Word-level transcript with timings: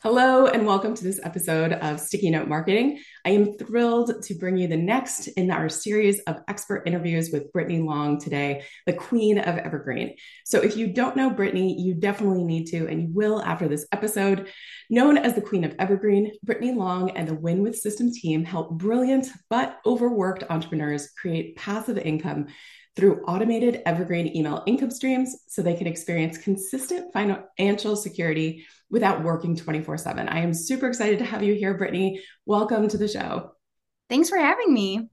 Hello, 0.00 0.46
and 0.46 0.64
welcome 0.64 0.94
to 0.94 1.02
this 1.02 1.18
episode 1.24 1.72
of 1.72 1.98
Sticky 1.98 2.30
Note 2.30 2.46
Marketing. 2.46 3.02
I 3.24 3.30
am 3.30 3.54
thrilled 3.58 4.22
to 4.22 4.34
bring 4.34 4.56
you 4.56 4.68
the 4.68 4.76
next 4.76 5.26
in 5.26 5.50
our 5.50 5.68
series 5.68 6.20
of 6.20 6.40
expert 6.46 6.84
interviews 6.86 7.30
with 7.32 7.52
Brittany 7.52 7.80
Long 7.80 8.20
today, 8.20 8.62
the 8.86 8.92
queen 8.92 9.38
of 9.38 9.58
Evergreen. 9.58 10.14
So, 10.44 10.60
if 10.60 10.76
you 10.76 10.92
don't 10.92 11.16
know 11.16 11.30
Brittany, 11.30 11.82
you 11.82 11.94
definitely 11.94 12.44
need 12.44 12.66
to, 12.66 12.86
and 12.86 13.02
you 13.02 13.08
will 13.12 13.42
after 13.42 13.66
this 13.66 13.88
episode. 13.90 14.48
Known 14.88 15.18
as 15.18 15.34
the 15.34 15.42
queen 15.42 15.64
of 15.64 15.74
Evergreen, 15.80 16.30
Brittany 16.44 16.72
Long 16.72 17.10
and 17.10 17.26
the 17.26 17.34
Win 17.34 17.62
with 17.62 17.76
System 17.76 18.12
team 18.12 18.44
help 18.44 18.70
brilliant 18.70 19.26
but 19.50 19.80
overworked 19.84 20.44
entrepreneurs 20.48 21.10
create 21.20 21.56
passive 21.56 21.98
income 21.98 22.46
through 22.98 23.22
automated 23.28 23.80
evergreen 23.86 24.36
email 24.36 24.64
income 24.66 24.90
streams 24.90 25.36
so 25.46 25.62
they 25.62 25.76
can 25.76 25.86
experience 25.86 26.36
consistent 26.36 27.12
financial 27.12 27.94
security 27.94 28.66
without 28.90 29.22
working 29.22 29.54
24 29.54 29.96
7. 29.98 30.28
I 30.28 30.40
am 30.40 30.52
super 30.52 30.88
excited 30.88 31.20
to 31.20 31.24
have 31.24 31.44
you 31.44 31.54
here, 31.54 31.74
Brittany. 31.74 32.20
Welcome 32.44 32.88
to 32.88 32.98
the 32.98 33.06
show. 33.06 33.52
Thanks 34.08 34.28
for 34.28 34.36
having 34.36 34.74
me. 34.74 35.08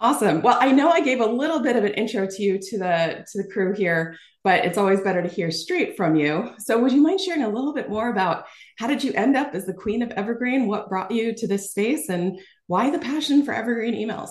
Awesome. 0.00 0.42
Well, 0.42 0.58
I 0.60 0.70
know 0.72 0.90
I 0.90 1.00
gave 1.00 1.20
a 1.20 1.26
little 1.26 1.60
bit 1.60 1.76
of 1.76 1.84
an 1.84 1.94
intro 1.94 2.26
to 2.26 2.42
you 2.42 2.58
to 2.58 2.78
the 2.78 3.24
to 3.32 3.42
the 3.42 3.48
crew 3.50 3.72
here, 3.72 4.18
but 4.44 4.66
it's 4.66 4.76
always 4.76 5.00
better 5.00 5.22
to 5.22 5.28
hear 5.28 5.50
straight 5.50 5.96
from 5.96 6.14
you. 6.14 6.50
So, 6.58 6.78
would 6.78 6.92
you 6.92 7.00
mind 7.00 7.20
sharing 7.20 7.44
a 7.44 7.48
little 7.48 7.72
bit 7.72 7.88
more 7.88 8.10
about 8.10 8.44
how 8.78 8.86
did 8.86 9.02
you 9.02 9.14
end 9.14 9.34
up 9.34 9.54
as 9.54 9.64
the 9.64 9.72
queen 9.72 10.02
of 10.02 10.10
Evergreen? 10.10 10.66
What 10.66 10.90
brought 10.90 11.10
you 11.10 11.34
to 11.36 11.46
this 11.46 11.70
space, 11.70 12.10
and 12.10 12.38
why 12.66 12.90
the 12.90 12.98
passion 12.98 13.44
for 13.44 13.54
Evergreen 13.54 13.94
emails? 13.94 14.30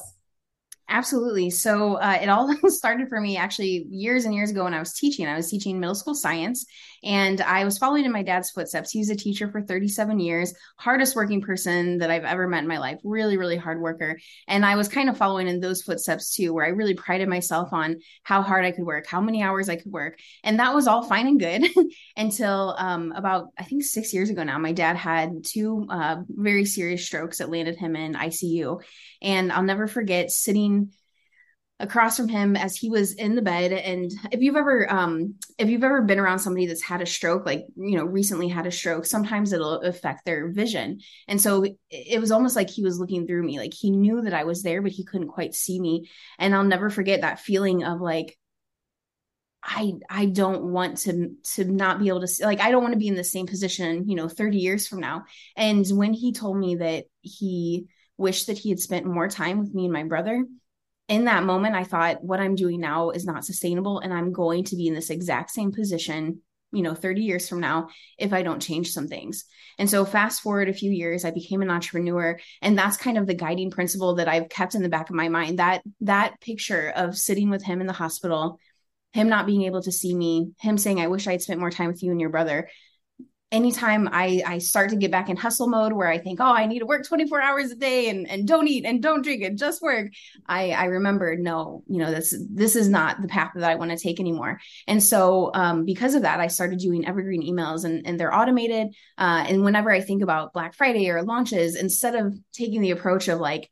Absolutely. 0.94 1.50
So 1.50 1.96
uh, 1.96 2.20
it 2.22 2.28
all 2.28 2.54
started 2.70 3.08
for 3.08 3.20
me 3.22 3.38
actually 3.38 3.88
years 3.90 4.26
and 4.26 4.36
years 4.36 4.52
ago 4.52 4.66
when 4.66 4.74
I 4.74 4.80
was 4.80 4.94
teaching. 4.94 5.26
I 5.26 5.38
was 5.38 5.50
teaching 5.50 5.80
middle 5.80 5.96
school 5.96 6.14
science 6.16 6.66
and 7.04 7.42
I 7.42 7.64
was 7.66 7.78
following 7.78 8.06
in 8.06 8.12
my 8.12 8.24
dad's 8.24 8.52
footsteps. 8.52 8.92
He 8.92 9.00
was 9.00 9.10
a 9.10 9.16
teacher 9.16 9.50
for 9.50 9.62
37 9.62 10.20
years, 10.20 10.54
hardest 10.78 11.16
working 11.16 11.42
person 11.42 11.98
that 12.00 12.12
I've 12.12 12.26
ever 12.26 12.48
met 12.48 12.62
in 12.64 12.68
my 12.68 12.78
life, 12.78 13.00
really, 13.04 13.38
really 13.38 13.58
hard 13.58 13.82
worker. 13.82 14.20
And 14.48 14.66
I 14.66 14.76
was 14.76 14.88
kind 14.88 15.10
of 15.10 15.18
following 15.18 15.48
in 15.48 15.60
those 15.60 15.82
footsteps 15.82 16.36
too, 16.36 16.54
where 16.54 16.66
I 16.66 16.70
really 16.70 16.94
prided 16.94 17.28
myself 17.28 17.74
on 17.74 18.02
how 18.24 18.42
hard 18.42 18.66
I 18.66 18.72
could 18.72 18.86
work, 18.86 19.08
how 19.08 19.22
many 19.22 19.42
hours 19.42 19.70
I 19.70 19.76
could 19.76 19.92
work. 19.92 20.20
And 20.44 20.60
that 20.60 20.76
was 20.76 20.88
all 20.88 21.04
fine 21.04 21.28
and 21.28 21.40
good 21.40 21.68
until 22.18 22.76
um, 22.78 23.12
about, 23.14 23.48
I 23.58 23.64
think, 23.64 23.84
six 23.84 24.14
years 24.14 24.30
ago 24.30 24.44
now. 24.44 24.60
My 24.60 24.74
dad 24.74 24.96
had 24.96 25.44
two 25.44 25.88
uh, 25.90 26.18
very 26.30 26.66
serious 26.66 27.06
strokes 27.06 27.40
that 27.40 27.50
landed 27.50 27.78
him 27.78 27.96
in 27.96 28.14
ICU. 28.14 28.82
And 29.22 29.52
I'll 29.52 29.64
never 29.64 29.88
forget 29.88 30.32
sitting 30.32 30.92
across 31.82 32.16
from 32.16 32.28
him 32.28 32.56
as 32.56 32.76
he 32.76 32.90
was 32.90 33.14
in 33.14 33.36
the 33.36 33.42
bed. 33.42 33.72
And 33.72 34.12
if 34.32 34.42
you've 34.42 34.56
ever 34.56 34.92
um 34.92 35.36
if 35.58 35.70
you've 35.70 35.84
ever 35.84 36.02
been 36.02 36.20
around 36.20 36.40
somebody 36.40 36.68
that's 36.68 36.82
had 36.82 37.02
a 37.02 37.06
stroke 37.06 37.46
like 37.46 37.66
you 37.76 37.98
know 37.98 38.06
recently 38.06 38.48
had 38.48 38.68
a 38.68 38.72
stroke 38.72 39.06
sometimes 39.06 39.52
it'll 39.52 39.82
affect 39.82 40.26
their 40.26 40.50
vision. 40.50 41.00
And 41.28 41.42
so 41.42 41.66
it 41.90 42.22
was 42.22 42.32
almost 42.32 42.56
like 42.56 42.70
he 42.70 42.84
was 42.84 43.00
looking 43.00 43.28
through 43.28 43.44
me 43.44 43.60
like 43.60 43.74
he 43.74 43.92
knew 43.92 44.22
that 44.22 44.34
I 44.34 44.44
was 44.44 44.64
there 44.64 44.82
but 44.82 44.92
he 44.92 45.04
couldn't 45.04 45.30
quite 45.30 45.56
see 45.56 45.80
me. 45.80 46.10
And 46.40 46.56
I'll 46.56 46.64
never 46.64 46.90
forget 46.90 47.22
that 47.22 47.40
feeling 47.40 47.84
of 47.84 48.00
like 48.00 48.38
I 49.64 49.94
I 50.10 50.26
don't 50.26 50.72
want 50.72 50.98
to 51.00 51.36
to 51.56 51.66
not 51.66 52.00
be 52.00 52.08
able 52.08 52.22
to 52.22 52.28
see, 52.28 52.44
like 52.44 52.62
I 52.62 52.72
don't 52.72 52.82
want 52.82 52.94
to 52.94 53.00
be 53.00 53.08
in 53.08 53.16
the 53.16 53.24
same 53.24 53.48
position, 53.48 54.08
you 54.08 54.16
know, 54.16 54.28
30 54.28 54.58
years 54.58 54.88
from 54.88 55.00
now. 55.00 55.26
And 55.56 55.86
when 55.90 56.14
he 56.14 56.34
told 56.34 56.58
me 56.58 56.76
that 56.76 57.06
he 57.22 57.88
wished 58.18 58.48
that 58.48 58.58
he 58.58 58.70
had 58.70 58.80
spent 58.80 59.06
more 59.06 59.28
time 59.28 59.60
with 59.60 59.74
me 59.74 59.86
and 59.86 59.94
my 59.94 60.04
brother, 60.04 60.46
in 61.12 61.26
that 61.26 61.44
moment, 61.44 61.76
I 61.76 61.84
thought, 61.84 62.24
what 62.24 62.40
I'm 62.40 62.56
doing 62.56 62.80
now 62.80 63.10
is 63.10 63.26
not 63.26 63.44
sustainable. 63.44 64.00
And 64.00 64.14
I'm 64.14 64.32
going 64.32 64.64
to 64.66 64.78
be 64.78 64.88
in 64.88 64.94
this 64.94 65.10
exact 65.10 65.52
same 65.52 65.74
position, 65.74 66.40
you 66.72 66.82
know, 66.82 66.96
30 66.96 67.22
years 67.22 67.50
from 67.50 67.60
now 67.60 67.90
if 68.18 68.32
I 68.32 68.44
don't 68.44 68.62
change 68.62 68.92
some 68.92 69.10
things. 69.10 69.44
And 69.78 69.90
so, 69.90 70.06
fast 70.06 70.42
forward 70.42 70.70
a 70.70 70.74
few 70.74 70.90
years, 70.90 71.26
I 71.26 71.32
became 71.32 71.62
an 71.62 71.70
entrepreneur. 71.70 72.40
And 72.62 72.78
that's 72.78 72.96
kind 72.96 73.18
of 73.18 73.28
the 73.28 73.34
guiding 73.34 73.72
principle 73.72 74.16
that 74.16 74.30
I've 74.30 74.48
kept 74.48 74.74
in 74.74 74.84
the 74.84 74.90
back 74.90 75.10
of 75.10 75.16
my 75.18 75.28
mind 75.28 75.60
that 75.60 75.82
that 76.00 76.40
picture 76.40 76.94
of 76.96 77.18
sitting 77.18 77.50
with 77.50 77.62
him 77.62 77.82
in 77.82 77.88
the 77.88 77.94
hospital 77.94 78.58
him 79.14 79.28
not 79.28 79.46
being 79.46 79.64
able 79.64 79.82
to 79.82 79.92
see 79.92 80.16
me, 80.16 80.54
him 80.62 80.78
saying, 80.78 81.02
I 81.02 81.08
wish 81.08 81.28
I'd 81.28 81.42
spent 81.42 81.60
more 81.60 81.70
time 81.70 81.88
with 81.88 82.02
you 82.02 82.12
and 82.12 82.22
your 82.22 82.30
brother 82.30 82.70
anytime 83.52 84.08
I, 84.12 84.42
I 84.46 84.58
start 84.60 84.92
to 84.92 84.96
get 84.96 85.12
back 85.12 85.30
in 85.30 85.36
hustle 85.36 85.68
mode 85.68 85.92
where 85.92 86.08
I 86.08 86.18
think, 86.18 86.40
oh, 86.40 86.46
I 86.46 86.66
need 86.66 86.80
to 86.80 86.86
work 86.86 87.06
24 87.06 87.42
hours 87.42 87.72
a 87.72 87.76
day 87.76 88.10
and, 88.10 88.30
and 88.30 88.48
don't 88.48 88.68
eat 88.68 88.86
and 88.86 89.04
don't 89.04 89.22
drink 89.22 89.44
and 89.44 89.58
just 89.58 89.82
work, 89.82 90.12
I, 90.48 90.72
I 90.72 90.86
remember, 90.86 91.36
no, 91.36 91.84
you 91.88 91.98
know, 91.98 92.12
this, 92.12 92.34
this 92.50 92.76
is 92.76 92.88
not 92.88 93.22
the 93.22 93.28
path 93.28 93.52
that 93.56 93.70
I 93.70 93.76
want 93.76 93.92
to 93.92 93.98
take 93.98 94.20
anymore. 94.20 94.60
And 94.88 95.04
so 95.04 95.52
um, 95.54 95.84
because 95.84 96.16
of 96.16 96.22
that, 96.22 96.40
I 96.40 96.48
started 96.48 96.80
doing 96.80 97.06
evergreen 97.06 97.44
emails 97.44 97.84
and, 97.84 98.08
and 98.08 98.20
they're 98.20 98.34
automated. 98.34 98.96
Uh, 99.18 99.46
and 99.48 99.64
whenever 99.64 99.92
I 99.92 100.00
think 100.00 100.24
about 100.24 100.54
Black 100.54 100.74
Friday 100.74 101.10
or 101.10 101.22
launches, 101.22 101.76
instead 101.76 102.16
of 102.16 102.38
taking 102.54 102.82
the 102.82 102.92
approach 102.92 103.28
of 103.28 103.40
like, 103.40 103.70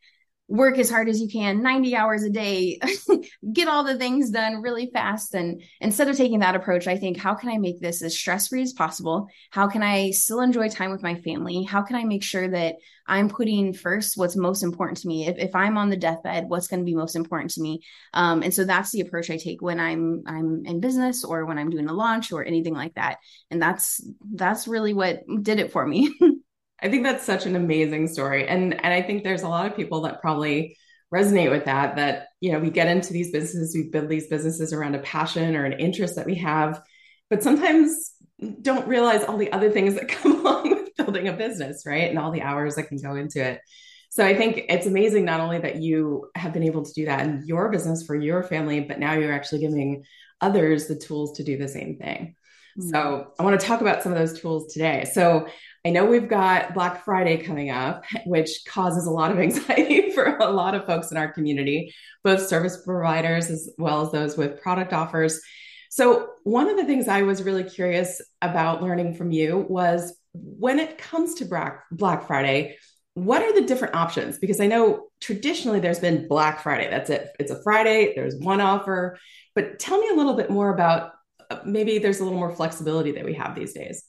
work 0.49 0.79
as 0.79 0.89
hard 0.89 1.07
as 1.07 1.21
you 1.21 1.29
can 1.29 1.61
90 1.61 1.95
hours 1.95 2.23
a 2.23 2.29
day 2.29 2.79
get 3.53 3.67
all 3.67 3.83
the 3.83 3.97
things 3.97 4.31
done 4.31 4.63
really 4.63 4.89
fast. 4.91 5.35
And 5.35 5.61
instead 5.79 6.09
of 6.09 6.17
taking 6.17 6.39
that 6.39 6.55
approach 6.55 6.87
i 6.87 6.97
think 6.97 7.17
how 7.17 7.35
can 7.35 7.49
i 7.49 7.57
make 7.57 7.79
this 7.79 8.01
as 8.01 8.17
stress 8.17 8.47
free 8.47 8.63
as 8.63 8.73
possible? 8.73 9.27
How 9.51 9.67
can 9.67 9.83
i 9.83 10.09
still 10.09 10.41
enjoy 10.41 10.69
time 10.69 10.91
with 10.91 11.03
my 11.03 11.15
family? 11.15 11.63
How 11.63 11.83
can 11.83 11.95
i 11.95 12.03
make 12.03 12.23
sure 12.23 12.47
that 12.49 12.75
i'm 13.07 13.29
putting 13.29 13.73
first 13.73 14.17
what's 14.17 14.35
most 14.35 14.63
important 14.63 14.97
to 14.99 15.07
me? 15.07 15.27
If, 15.27 15.38
if 15.38 15.55
i'm 15.55 15.77
on 15.77 15.89
the 15.89 15.97
deathbed 15.97 16.49
what's 16.49 16.67
going 16.67 16.79
to 16.79 16.85
be 16.85 16.95
most 16.95 17.15
important 17.15 17.51
to 17.51 17.61
me? 17.61 17.81
Um, 18.13 18.41
and 18.41 18.53
so 18.53 18.65
that's 18.65 18.91
the 18.91 19.01
approach 19.01 19.29
i 19.29 19.38
take 19.38 19.61
when 19.61 19.79
i'm 19.79 20.23
i'm 20.25 20.65
in 20.65 20.79
business 20.79 21.23
or 21.23 21.45
when 21.45 21.59
i'm 21.59 21.69
doing 21.69 21.89
a 21.89 21.93
launch 21.93 22.31
or 22.31 22.43
anything 22.43 22.73
like 22.73 22.95
that. 22.95 23.19
And 23.51 23.61
that's 23.61 24.03
that's 24.33 24.67
really 24.67 24.95
what 24.95 25.21
did 25.43 25.59
it 25.59 25.71
for 25.71 25.85
me 25.85 26.17
I 26.81 26.90
think 26.90 27.03
that's 27.03 27.25
such 27.25 27.45
an 27.45 27.56
amazing 27.56 28.07
story. 28.07 28.47
And 28.47 28.73
and 28.73 28.94
I 28.94 29.01
think 29.01 29.23
there's 29.23 29.44
a 29.44 29.50
lot 29.50 29.66
of 29.66 29.75
people 29.75 30.01
that 30.01 30.22
probably 30.22 30.78
resonate 31.13 31.50
with 31.50 31.66
that 31.66 31.95
that 31.95 32.28
you 32.40 32.51
know 32.51 32.59
we 32.59 32.69
get 32.69 32.88
into 32.88 33.12
these 33.12 33.31
businesses 33.31 33.75
we 33.75 33.90
build 33.90 34.09
these 34.09 34.28
businesses 34.28 34.73
around 34.73 34.95
a 34.95 35.00
passion 35.00 35.56
or 35.56 35.66
an 35.66 35.73
interest 35.73 36.16
that 36.16 36.25
we 36.28 36.35
have 36.35 36.81
but 37.31 37.41
sometimes 37.41 38.12
don't 38.62 38.88
realize 38.88 39.23
all 39.23 39.38
the 39.38 39.51
other 39.51 39.72
things 39.72 39.95
that 39.95 40.07
come 40.07 40.39
along 40.39 40.69
with 40.69 40.95
building 40.95 41.28
a 41.28 41.34
business 41.34 41.84
right? 41.85 42.09
And 42.09 42.19
all 42.19 42.31
the 42.31 42.44
hours 42.44 42.75
that 42.75 42.84
can 42.84 42.97
go 42.97 43.16
into 43.16 43.44
it. 43.44 43.59
So 44.12 44.25
i 44.25 44.35
think 44.35 44.66
it's 44.69 44.88
amazing 44.88 45.25
not 45.25 45.39
only 45.39 45.59
that 45.59 45.78
you 45.78 46.29
have 46.35 46.53
been 46.53 46.63
able 46.63 46.84
to 46.84 46.94
do 46.94 47.06
that 47.06 47.25
in 47.25 47.44
your 47.45 47.72
business 47.72 48.03
for 48.03 48.16
your 48.16 48.44
family 48.44 48.79
but 48.79 49.00
now 49.00 49.13
you're 49.13 49.34
actually 49.34 49.62
giving 49.62 50.03
others 50.41 50.88
the 50.88 50.95
tools 50.95 51.38
to 51.38 51.44
do 51.44 51.57
the 51.57 51.68
same 51.68 51.97
thing 51.97 52.35
mm-hmm. 52.78 52.90
so 52.90 53.31
i 53.40 53.44
want 53.44 53.59
to 53.59 53.66
talk 53.66 53.81
about 53.81 54.03
some 54.03 54.12
of 54.12 54.18
those 54.18 54.40
tools 54.40 54.72
today 54.74 55.06
so 55.13 55.47
I 55.85 55.91
know 55.91 56.06
we've 56.06 56.28
got 56.28 56.74
Black 56.74 57.06
Friday 57.06 57.38
coming 57.38 57.69
up, 57.69 58.03
which 58.25 58.66
causes 58.68 59.06
a 59.06 59.12
lot 59.12 59.31
of 59.31 59.40
anxiety 59.40 60.12
for 60.12 60.38
a 60.38 60.52
lot 60.52 60.75
of 60.75 60.85
folks 60.85 61.12
in 61.12 61.18
our 61.18 61.31
community, 61.31 61.94
both 62.24 62.47
service 62.47 62.84
providers 62.85 63.50
as 63.50 63.69
well 63.78 64.06
as 64.06 64.12
those 64.12 64.38
with 64.38 64.62
product 64.62 64.91
offers. 64.91 65.40
So, 65.90 66.31
one 66.44 66.69
of 66.69 66.78
the 66.78 66.85
things 66.85 67.07
I 67.07 67.24
was 67.24 67.44
really 67.44 67.63
curious 67.63 68.22
about 68.41 68.84
learning 68.84 69.16
from 69.16 69.31
you 69.31 69.66
was 69.69 70.16
when 70.34 70.80
it 70.80 70.97
comes 70.97 71.36
to 71.36 71.75
Black 71.91 72.28
Friday, 72.28 72.78
what 73.13 73.41
are 73.41 73.53
the 73.53 73.66
different 73.66 73.96
options? 73.96 74.38
Because 74.38 74.59
I 74.59 74.68
know 74.68 75.07
traditionally 75.19 75.80
there's 75.80 76.00
been 76.00 76.28
Black 76.28 76.62
Friday. 76.62 76.90
That's 76.90 77.09
it. 77.09 77.30
It's 77.40 77.51
a 77.51 77.63
Friday, 77.63 78.13
there's 78.16 78.36
one 78.36 78.62
offer. 78.62 79.18
But 79.56 79.80
tell 79.80 80.00
me 80.00 80.09
a 80.09 80.16
little 80.16 80.36
bit 80.36 80.51
more 80.51 80.72
about 80.74 81.13
maybe 81.65 81.99
there's 81.99 82.19
a 82.19 82.23
little 82.23 82.39
more 82.39 82.53
flexibility 82.53 83.11
that 83.13 83.25
we 83.25 83.33
have 83.33 83.55
these 83.55 83.73
days. 83.73 84.03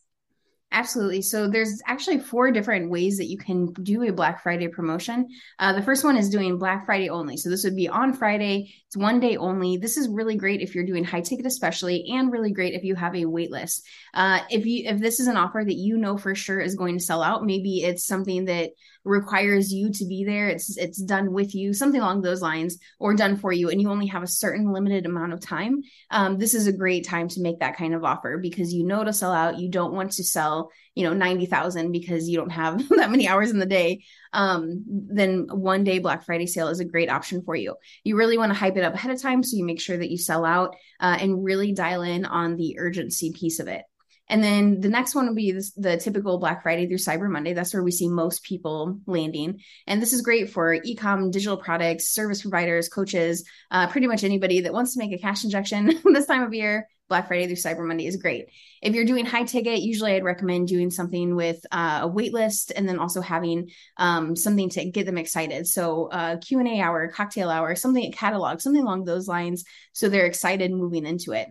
Absolutely. 0.72 1.20
So 1.22 1.48
there's 1.48 1.82
actually 1.86 2.20
four 2.20 2.52
different 2.52 2.90
ways 2.90 3.18
that 3.18 3.26
you 3.26 3.36
can 3.36 3.72
do 3.72 4.04
a 4.04 4.12
Black 4.12 4.40
Friday 4.40 4.68
promotion. 4.68 5.26
Uh, 5.58 5.72
the 5.72 5.82
first 5.82 6.04
one 6.04 6.16
is 6.16 6.30
doing 6.30 6.58
Black 6.58 6.86
Friday 6.86 7.08
only. 7.08 7.36
So 7.36 7.50
this 7.50 7.64
would 7.64 7.74
be 7.74 7.88
on 7.88 8.12
Friday. 8.12 8.72
It's 8.86 8.96
one 8.96 9.18
day 9.18 9.36
only. 9.36 9.78
This 9.78 9.96
is 9.96 10.08
really 10.08 10.36
great 10.36 10.60
if 10.60 10.76
you're 10.76 10.86
doing 10.86 11.02
high 11.02 11.22
ticket, 11.22 11.44
especially, 11.44 12.06
and 12.10 12.30
really 12.30 12.52
great 12.52 12.74
if 12.74 12.84
you 12.84 12.94
have 12.94 13.16
a 13.16 13.24
wait 13.24 13.50
list. 13.50 13.84
Uh, 14.14 14.40
if 14.48 14.64
you 14.64 14.84
if 14.86 15.00
this 15.00 15.18
is 15.18 15.26
an 15.26 15.36
offer 15.36 15.64
that 15.64 15.74
you 15.74 15.96
know 15.96 16.16
for 16.16 16.36
sure 16.36 16.60
is 16.60 16.76
going 16.76 16.98
to 16.98 17.04
sell 17.04 17.22
out, 17.22 17.44
maybe 17.44 17.82
it's 17.82 18.06
something 18.06 18.44
that 18.44 18.70
requires 19.04 19.72
you 19.72 19.90
to 19.92 20.04
be 20.06 20.24
there. 20.24 20.48
It's 20.48 20.76
it's 20.76 21.00
done 21.00 21.32
with 21.32 21.54
you, 21.54 21.72
something 21.72 22.00
along 22.00 22.22
those 22.22 22.42
lines, 22.42 22.78
or 22.98 23.14
done 23.14 23.36
for 23.36 23.52
you, 23.52 23.70
and 23.70 23.80
you 23.80 23.90
only 23.90 24.06
have 24.06 24.22
a 24.22 24.28
certain 24.28 24.72
limited 24.72 25.06
amount 25.06 25.32
of 25.32 25.40
time. 25.40 25.82
Um, 26.10 26.38
this 26.38 26.54
is 26.54 26.66
a 26.66 26.72
great 26.72 27.06
time 27.06 27.28
to 27.28 27.40
make 27.40 27.60
that 27.60 27.76
kind 27.76 27.94
of 27.94 28.04
offer 28.04 28.38
because 28.38 28.72
you 28.72 28.84
know 28.84 29.04
to 29.04 29.12
sell 29.12 29.32
out. 29.32 29.58
You 29.58 29.70
don't 29.70 29.94
want 29.94 30.12
to 30.12 30.24
sell, 30.24 30.70
you 30.94 31.04
know, 31.04 31.14
ninety 31.14 31.46
thousand 31.46 31.92
because 31.92 32.28
you 32.28 32.36
don't 32.36 32.50
have 32.50 32.88
that 32.96 33.10
many 33.10 33.26
hours 33.28 33.50
in 33.50 33.58
the 33.58 33.66
day. 33.66 34.04
Um, 34.32 34.84
then 34.86 35.46
one 35.50 35.84
day 35.84 35.98
Black 35.98 36.24
Friday 36.24 36.46
sale 36.46 36.68
is 36.68 36.80
a 36.80 36.84
great 36.84 37.10
option 37.10 37.42
for 37.42 37.54
you. 37.54 37.76
You 38.04 38.16
really 38.16 38.38
want 38.38 38.52
to 38.52 38.58
hype 38.58 38.76
it 38.76 38.84
up 38.84 38.94
ahead 38.94 39.12
of 39.12 39.20
time 39.20 39.42
so 39.42 39.56
you 39.56 39.64
make 39.64 39.80
sure 39.80 39.96
that 39.96 40.10
you 40.10 40.18
sell 40.18 40.44
out 40.44 40.76
uh, 41.00 41.16
and 41.20 41.42
really 41.42 41.72
dial 41.72 42.02
in 42.02 42.24
on 42.24 42.56
the 42.56 42.76
urgency 42.78 43.32
piece 43.32 43.58
of 43.58 43.68
it. 43.68 43.82
And 44.30 44.44
then 44.44 44.80
the 44.80 44.88
next 44.88 45.16
one 45.16 45.26
will 45.26 45.34
be 45.34 45.50
this, 45.50 45.72
the 45.72 45.96
typical 45.96 46.38
Black 46.38 46.62
Friday 46.62 46.86
through 46.86 46.98
Cyber 46.98 47.28
Monday. 47.28 47.52
That's 47.52 47.74
where 47.74 47.82
we 47.82 47.90
see 47.90 48.08
most 48.08 48.44
people 48.44 49.00
landing. 49.06 49.60
And 49.88 50.00
this 50.00 50.12
is 50.12 50.22
great 50.22 50.50
for 50.50 50.72
e-com, 50.72 51.32
digital 51.32 51.56
products, 51.56 52.14
service 52.14 52.40
providers, 52.40 52.88
coaches, 52.88 53.44
uh, 53.72 53.88
pretty 53.88 54.06
much 54.06 54.22
anybody 54.22 54.60
that 54.60 54.72
wants 54.72 54.94
to 54.94 55.00
make 55.00 55.12
a 55.12 55.18
cash 55.18 55.42
injection 55.42 55.98
this 56.04 56.26
time 56.26 56.44
of 56.44 56.54
year. 56.54 56.86
Black 57.08 57.26
Friday 57.26 57.46
through 57.46 57.56
Cyber 57.56 57.84
Monday 57.84 58.06
is 58.06 58.18
great. 58.18 58.46
If 58.80 58.94
you're 58.94 59.04
doing 59.04 59.26
high 59.26 59.42
ticket, 59.42 59.80
usually 59.80 60.12
I'd 60.12 60.22
recommend 60.22 60.68
doing 60.68 60.90
something 60.90 61.34
with 61.34 61.58
uh, 61.72 62.00
a 62.02 62.06
wait 62.06 62.32
list 62.32 62.70
and 62.76 62.88
then 62.88 63.00
also 63.00 63.20
having 63.20 63.70
um, 63.96 64.36
something 64.36 64.70
to 64.70 64.88
get 64.88 65.06
them 65.06 65.18
excited. 65.18 65.66
So 65.66 66.06
uh, 66.06 66.36
Q 66.36 66.60
and 66.60 66.68
A 66.68 66.80
hour, 66.80 67.08
cocktail 67.08 67.50
hour, 67.50 67.74
something 67.74 68.06
at 68.06 68.16
catalog, 68.16 68.60
something 68.60 68.80
along 68.80 69.06
those 69.06 69.26
lines, 69.26 69.64
so 69.92 70.08
they're 70.08 70.26
excited 70.26 70.70
moving 70.70 71.04
into 71.04 71.32
it. 71.32 71.48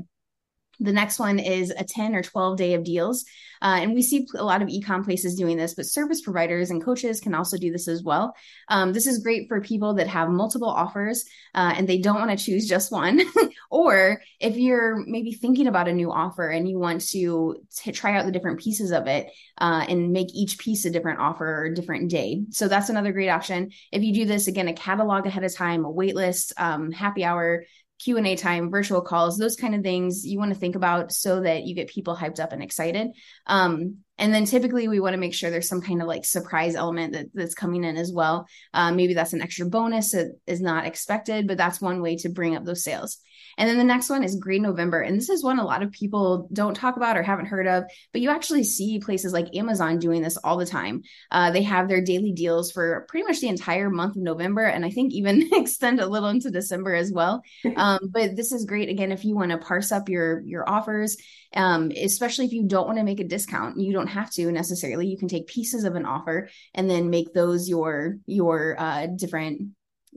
The 0.79 0.93
next 0.93 1.19
one 1.19 1.39
is 1.39 1.71
a 1.71 1.83
10 1.83 2.15
or 2.15 2.23
12 2.23 2.57
day 2.57 2.73
of 2.73 2.83
deals. 2.83 3.25
Uh, 3.61 3.79
and 3.81 3.93
we 3.93 4.01
see 4.01 4.25
a 4.35 4.43
lot 4.43 4.61
of 4.61 4.69
e-com 4.69 5.03
places 5.03 5.35
doing 5.35 5.57
this, 5.57 5.73
but 5.73 5.85
service 5.85 6.21
providers 6.21 6.69
and 6.69 6.83
coaches 6.83 7.19
can 7.19 7.35
also 7.35 7.57
do 7.57 7.71
this 7.71 7.87
as 7.87 8.01
well. 8.01 8.33
Um, 8.69 8.93
this 8.93 9.05
is 9.05 9.19
great 9.19 9.49
for 9.49 9.59
people 9.59 9.95
that 9.95 10.07
have 10.07 10.29
multiple 10.29 10.69
offers 10.69 11.25
uh, 11.53 11.73
and 11.75 11.87
they 11.87 11.97
don't 11.97 12.19
want 12.19 12.37
to 12.37 12.43
choose 12.43 12.67
just 12.67 12.91
one. 12.91 13.21
or 13.69 14.21
if 14.39 14.55
you're 14.55 15.03
maybe 15.05 15.33
thinking 15.33 15.67
about 15.67 15.89
a 15.89 15.93
new 15.93 16.11
offer 16.11 16.47
and 16.47 16.69
you 16.69 16.79
want 16.79 17.01
to 17.09 17.57
t- 17.75 17.91
try 17.91 18.17
out 18.17 18.25
the 18.25 18.31
different 18.31 18.59
pieces 18.59 18.91
of 18.91 19.07
it 19.07 19.29
uh, 19.57 19.85
and 19.89 20.13
make 20.13 20.33
each 20.33 20.57
piece 20.57 20.85
a 20.85 20.89
different 20.89 21.19
offer 21.19 21.65
or 21.65 21.73
different 21.73 22.09
day. 22.09 22.43
So 22.51 22.69
that's 22.69 22.89
another 22.89 23.11
great 23.11 23.29
option. 23.29 23.71
If 23.91 24.03
you 24.03 24.13
do 24.13 24.25
this, 24.25 24.47
again, 24.47 24.69
a 24.69 24.73
catalog 24.73 25.25
ahead 25.25 25.43
of 25.43 25.53
time, 25.53 25.83
a 25.83 25.91
wait 25.91 26.15
list, 26.15 26.53
um, 26.57 26.91
happy 26.91 27.25
hour, 27.25 27.65
q&a 27.99 28.35
time 28.35 28.71
virtual 28.71 29.01
calls 29.01 29.37
those 29.37 29.55
kind 29.55 29.75
of 29.75 29.83
things 29.83 30.25
you 30.25 30.39
want 30.39 30.53
to 30.53 30.59
think 30.59 30.75
about 30.75 31.11
so 31.11 31.41
that 31.41 31.63
you 31.63 31.75
get 31.75 31.89
people 31.89 32.15
hyped 32.15 32.39
up 32.39 32.53
and 32.53 32.63
excited. 32.63 33.09
Um, 33.45 33.97
and 34.17 34.33
then 34.33 34.45
typically 34.45 34.87
we 34.87 34.99
want 34.99 35.13
to 35.13 35.19
make 35.19 35.33
sure 35.33 35.49
there's 35.49 35.69
some 35.69 35.81
kind 35.81 36.01
of 36.01 36.07
like 36.07 36.25
surprise 36.25 36.75
element 36.75 37.13
that, 37.13 37.27
that's 37.33 37.55
coming 37.55 37.83
in 37.83 37.97
as 37.97 38.11
well. 38.11 38.47
Uh, 38.73 38.91
maybe 38.91 39.13
that's 39.13 39.33
an 39.33 39.41
extra 39.41 39.65
bonus 39.65 40.11
that 40.11 40.33
is 40.47 40.61
not 40.61 40.85
expected 40.85 41.47
but 41.47 41.57
that's 41.57 41.81
one 41.81 42.01
way 42.01 42.15
to 42.17 42.29
bring 42.29 42.55
up 42.55 42.65
those 42.65 42.83
sales 42.83 43.19
and 43.57 43.69
then 43.69 43.77
the 43.77 43.83
next 43.83 44.09
one 44.09 44.23
is 44.23 44.35
Green 44.35 44.61
November. 44.61 45.01
And 45.01 45.17
this 45.17 45.29
is 45.29 45.43
one 45.43 45.59
a 45.59 45.65
lot 45.65 45.83
of 45.83 45.91
people 45.91 46.47
don't 46.53 46.75
talk 46.75 46.97
about 46.97 47.17
or 47.17 47.23
haven't 47.23 47.47
heard 47.47 47.67
of, 47.67 47.83
but 48.11 48.21
you 48.21 48.29
actually 48.29 48.63
see 48.63 48.99
places 48.99 49.33
like 49.33 49.55
Amazon 49.55 49.99
doing 49.99 50.21
this 50.21 50.37
all 50.37 50.57
the 50.57 50.65
time. 50.65 51.01
Uh, 51.31 51.51
they 51.51 51.63
have 51.63 51.87
their 51.87 52.01
daily 52.01 52.31
deals 52.31 52.71
for 52.71 53.05
pretty 53.09 53.27
much 53.27 53.39
the 53.39 53.47
entire 53.47 53.89
month 53.89 54.15
of 54.15 54.21
November, 54.21 54.63
and 54.63 54.85
I 54.85 54.89
think 54.89 55.13
even 55.13 55.49
extend 55.53 55.99
a 55.99 56.07
little 56.07 56.29
into 56.29 56.51
December 56.51 56.95
as 56.95 57.11
well. 57.11 57.41
Um, 57.79 58.09
but 58.11 58.35
this 58.35 58.51
is 58.51 58.65
great 58.65 58.89
again 58.89 59.11
if 59.11 59.23
you 59.23 59.35
want 59.35 59.51
to 59.51 59.57
parse 59.57 59.91
up 59.91 60.09
your 60.09 60.41
your 60.41 60.67
offers, 60.67 61.15
um, 61.55 61.91
especially 61.91 62.45
if 62.45 62.51
you 62.51 62.63
don't 62.63 62.87
want 62.87 62.97
to 62.97 63.03
make 63.03 63.19
a 63.19 63.23
discount. 63.23 63.79
You 63.79 63.93
don't 63.93 64.07
have 64.07 64.31
to 64.31 64.51
necessarily. 64.51 65.07
You 65.07 65.17
can 65.17 65.27
take 65.27 65.47
pieces 65.47 65.83
of 65.85 65.95
an 65.95 66.05
offer 66.05 66.49
and 66.73 66.89
then 66.89 67.09
make 67.09 67.33
those 67.33 67.69
your 67.69 68.17
your 68.25 68.75
uh, 68.77 69.07
different 69.07 69.69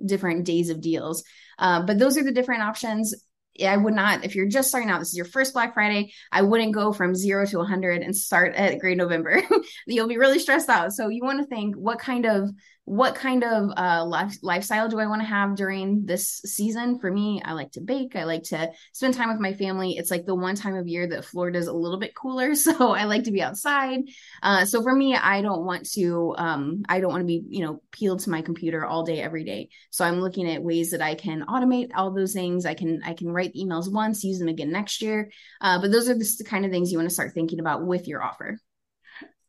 different 0.04 0.44
days 0.44 0.70
of 0.70 0.80
deals. 0.80 1.24
Uh, 1.58 1.82
but 1.82 1.98
those 1.98 2.16
are 2.16 2.24
the 2.24 2.32
different 2.32 2.62
options. 2.62 3.14
I 3.62 3.76
would 3.76 3.94
not, 3.94 4.24
if 4.24 4.34
you're 4.34 4.48
just 4.48 4.68
starting 4.68 4.88
out, 4.88 4.98
this 4.98 5.08
is 5.08 5.16
your 5.16 5.26
first 5.26 5.52
Black 5.52 5.74
Friday, 5.74 6.12
I 6.30 6.42
wouldn't 6.42 6.74
go 6.74 6.92
from 6.92 7.14
zero 7.14 7.44
to 7.46 7.58
100 7.58 8.00
and 8.00 8.16
start 8.16 8.54
at 8.54 8.78
Green 8.78 8.96
November. 8.96 9.42
You'll 9.86 10.08
be 10.08 10.16
really 10.16 10.38
stressed 10.38 10.70
out. 10.70 10.92
So 10.92 11.08
you 11.08 11.22
want 11.22 11.40
to 11.40 11.46
think 11.46 11.76
what 11.76 11.98
kind 11.98 12.24
of 12.24 12.50
what 12.84 13.14
kind 13.14 13.44
of 13.44 13.70
uh, 13.76 14.04
life, 14.04 14.36
lifestyle 14.42 14.88
do 14.88 14.98
I 14.98 15.06
want 15.06 15.22
to 15.22 15.28
have 15.28 15.54
during 15.54 16.04
this 16.04 16.40
season? 16.44 16.98
For 16.98 17.10
me, 17.10 17.40
I 17.44 17.52
like 17.52 17.72
to 17.72 17.80
bake. 17.80 18.16
I 18.16 18.24
like 18.24 18.42
to 18.44 18.72
spend 18.92 19.14
time 19.14 19.28
with 19.28 19.38
my 19.38 19.52
family. 19.52 19.96
It's 19.96 20.10
like 20.10 20.26
the 20.26 20.34
one 20.34 20.56
time 20.56 20.74
of 20.74 20.88
year 20.88 21.06
that 21.08 21.24
Florida 21.24 21.58
is 21.58 21.68
a 21.68 21.72
little 21.72 21.98
bit 21.98 22.14
cooler, 22.14 22.54
so 22.56 22.92
I 22.92 23.04
like 23.04 23.24
to 23.24 23.30
be 23.30 23.40
outside. 23.40 24.00
Uh, 24.42 24.64
so 24.64 24.82
for 24.82 24.94
me, 24.94 25.14
I 25.14 25.42
don't 25.42 25.64
want 25.64 25.88
to. 25.92 26.34
Um, 26.36 26.82
I 26.88 27.00
don't 27.00 27.12
want 27.12 27.22
to 27.22 27.26
be, 27.26 27.44
you 27.48 27.64
know, 27.64 27.82
peeled 27.92 28.20
to 28.20 28.30
my 28.30 28.42
computer 28.42 28.84
all 28.84 29.04
day 29.04 29.20
every 29.20 29.44
day. 29.44 29.68
So 29.90 30.04
I'm 30.04 30.20
looking 30.20 30.50
at 30.50 30.62
ways 30.62 30.90
that 30.90 31.02
I 31.02 31.14
can 31.14 31.44
automate 31.46 31.90
all 31.94 32.12
those 32.12 32.32
things. 32.32 32.66
I 32.66 32.74
can 32.74 33.00
I 33.04 33.14
can 33.14 33.30
write 33.30 33.54
emails 33.54 33.92
once, 33.92 34.24
use 34.24 34.40
them 34.40 34.48
again 34.48 34.72
next 34.72 35.02
year. 35.02 35.30
Uh, 35.60 35.80
but 35.80 35.92
those 35.92 36.08
are 36.08 36.14
the 36.14 36.44
kind 36.46 36.64
of 36.64 36.72
things 36.72 36.90
you 36.90 36.98
want 36.98 37.08
to 37.08 37.14
start 37.14 37.32
thinking 37.32 37.60
about 37.60 37.86
with 37.86 38.08
your 38.08 38.22
offer. 38.22 38.58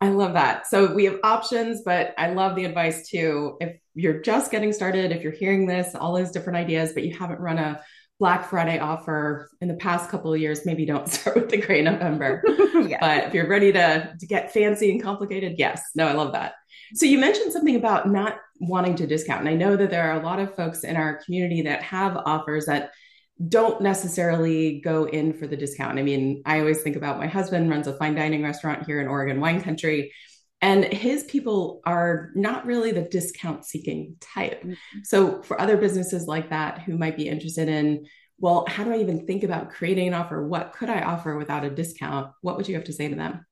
I 0.04 0.10
love 0.10 0.34
that. 0.34 0.68
So 0.68 0.94
we 0.94 1.06
have 1.06 1.20
options, 1.24 1.82
but 1.86 2.14
I 2.18 2.32
love 2.32 2.56
the 2.56 2.66
advice 2.66 3.08
too. 3.08 3.58
If 3.62 3.78
you're 3.96 4.22
just 4.22 4.52
getting 4.52 4.74
started, 4.74 5.12
if 5.12 5.24
you're 5.24 5.32
hearing 5.32 5.66
this, 5.66 5.96
all 5.96 6.14
those 6.14 6.32
different 6.32 6.58
ideas, 6.58 6.92
but 6.94 7.04
you 7.04 7.18
haven't 7.18 7.40
run 7.40 7.58
a 7.58 7.82
Black 8.20 8.50
Friday 8.50 8.80
offer 8.80 9.50
in 9.62 9.70
the 9.70 9.76
past 9.76 10.10
couple 10.10 10.34
of 10.34 10.40
years, 10.40 10.66
maybe 10.66 10.86
don't 10.86 11.08
start 11.10 11.38
with 11.38 11.50
the 11.50 11.58
Gray 11.58 11.82
November. 11.82 12.44
yeah. 12.88 12.98
But 13.00 13.28
if 13.28 13.34
you're 13.34 13.48
ready 13.48 13.72
to, 13.72 14.14
to 14.20 14.26
get 14.28 14.52
fancy 14.52 14.92
and 14.92 15.02
complicated, 15.02 15.56
yes. 15.58 15.82
No, 15.96 16.08
I 16.08 16.14
love 16.14 16.34
that. 16.34 16.56
So 16.96 17.06
you 17.06 17.18
mentioned 17.18 17.54
something 17.54 17.76
about 17.78 18.10
not 18.10 18.38
wanting 18.60 18.96
to 18.96 19.08
discount. 19.08 19.42
And 19.42 19.50
I 19.50 19.56
know 19.56 19.76
that 19.78 19.90
there 19.90 20.12
are 20.12 20.20
a 20.20 20.24
lot 20.24 20.40
of 20.40 20.54
folks 20.54 20.84
in 20.84 20.96
our 20.98 21.22
community 21.24 21.62
that 21.64 21.82
have 21.82 22.18
offers 22.26 22.66
that 22.66 22.92
don't 23.48 23.82
necessarily 23.82 24.80
go 24.82 25.06
in 25.06 25.34
for 25.34 25.48
the 25.48 25.58
discount. 25.58 26.00
I 26.00 26.04
mean, 26.04 26.44
I 26.46 26.60
always 26.60 26.82
think 26.82 26.96
about 26.96 27.18
my 27.18 27.28
husband 27.28 27.70
runs 27.70 27.88
a 27.88 27.98
fine 27.98 28.16
dining 28.16 28.44
restaurant 28.44 28.86
here 28.86 29.02
in 29.02 29.08
Oregon 29.08 29.40
wine 29.40 29.62
country 29.62 30.12
and 30.64 30.86
his 30.86 31.26
people 31.26 31.82
are 31.86 32.32
not 32.36 32.66
really 32.66 32.94
the 32.94 33.02
discount 33.02 33.66
seeking 33.66 34.16
type. 34.22 34.62
Mm-hmm. 34.62 35.00
So 35.04 35.42
for 35.42 35.60
other 35.60 35.76
businesses 35.76 36.26
like 36.26 36.52
that 36.52 36.80
who 36.80 36.98
might 36.98 37.18
be 37.18 37.28
interested 37.28 37.68
in 37.68 38.06
well, 38.40 38.66
how 38.68 38.84
do 38.84 38.92
I 38.92 38.98
even 38.98 39.26
think 39.26 39.44
about 39.44 39.70
creating 39.70 40.08
an 40.08 40.14
offer? 40.14 40.46
What 40.46 40.74
could 40.74 40.90
I 40.90 41.02
offer 41.02 41.38
without 41.38 41.64
a 41.64 41.70
discount? 41.70 42.32
What 42.42 42.58
would 42.58 42.68
you 42.68 42.76
have 42.76 42.86
to 42.86 42.94
say 42.94 43.08
to 43.08 43.16
them? 43.16 43.46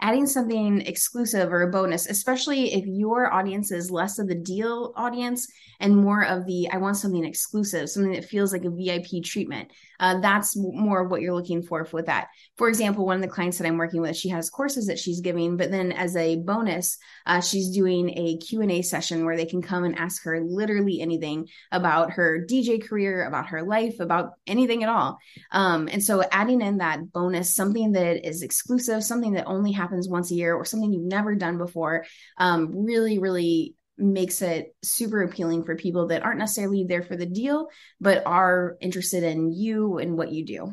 Adding 0.00 0.26
something 0.26 0.82
exclusive 0.82 1.52
or 1.52 1.62
a 1.62 1.70
bonus, 1.70 2.06
especially 2.06 2.74
if 2.74 2.86
your 2.86 3.32
audience 3.32 3.70
is 3.70 3.90
less 3.90 4.18
of 4.18 4.28
the 4.28 4.34
deal 4.34 4.92
audience 4.96 5.50
and 5.80 5.96
more 5.96 6.24
of 6.24 6.46
the 6.46 6.68
I 6.70 6.76
want 6.76 6.96
something 6.96 7.24
exclusive, 7.24 7.88
something 7.88 8.12
that 8.12 8.24
feels 8.24 8.52
like 8.52 8.64
a 8.64 8.70
VIP 8.70 9.24
treatment. 9.24 9.70
Uh, 9.98 10.20
that's 10.20 10.56
more 10.56 11.04
what 11.04 11.20
you're 11.20 11.34
looking 11.34 11.62
for 11.62 11.86
with 11.92 12.06
that. 12.06 12.28
For 12.56 12.68
example, 12.68 13.06
one 13.06 13.16
of 13.16 13.22
the 13.22 13.28
clients 13.28 13.58
that 13.58 13.66
I'm 13.66 13.76
working 13.76 14.00
with, 14.00 14.16
she 14.16 14.28
has 14.30 14.50
courses 14.50 14.86
that 14.86 14.98
she's 14.98 15.20
giving, 15.20 15.56
but 15.56 15.70
then 15.70 15.92
as 15.92 16.16
a 16.16 16.36
bonus, 16.36 16.98
uh, 17.26 17.40
she's 17.40 17.70
doing 17.70 18.10
a 18.16 18.38
Q&A 18.38 18.82
session 18.82 19.24
where 19.24 19.36
they 19.36 19.46
can 19.46 19.62
come 19.62 19.84
and 19.84 19.98
ask 19.98 20.24
her 20.24 20.40
literally 20.40 21.00
anything 21.00 21.48
about 21.72 22.12
her 22.12 22.44
DJ 22.48 22.86
career, 22.86 23.24
about 23.26 23.48
her 23.48 23.62
life, 23.62 24.00
about 24.00 24.32
anything 24.46 24.82
at 24.82 24.88
all. 24.88 25.18
Um, 25.52 25.88
and 25.90 26.02
so 26.02 26.22
adding 26.30 26.60
in 26.60 26.78
that 26.78 27.12
bonus, 27.12 27.54
something 27.54 27.92
that 27.92 28.26
is 28.26 28.42
exclusive, 28.42 29.02
something 29.04 29.32
that 29.32 29.46
only 29.46 29.72
happens 29.72 29.86
happens 29.86 30.08
once 30.08 30.30
a 30.30 30.34
year 30.34 30.54
or 30.54 30.64
something 30.64 30.92
you've 30.92 31.02
never 31.02 31.34
done 31.34 31.58
before 31.58 32.04
um, 32.38 32.84
really 32.84 33.18
really 33.18 33.74
makes 33.98 34.42
it 34.42 34.74
super 34.82 35.22
appealing 35.22 35.64
for 35.64 35.76
people 35.76 36.08
that 36.08 36.22
aren't 36.22 36.38
necessarily 36.38 36.84
there 36.84 37.02
for 37.02 37.16
the 37.16 37.26
deal 37.26 37.68
but 38.00 38.26
are 38.26 38.76
interested 38.80 39.22
in 39.22 39.52
you 39.52 39.98
and 39.98 40.16
what 40.16 40.32
you 40.32 40.44
do. 40.44 40.72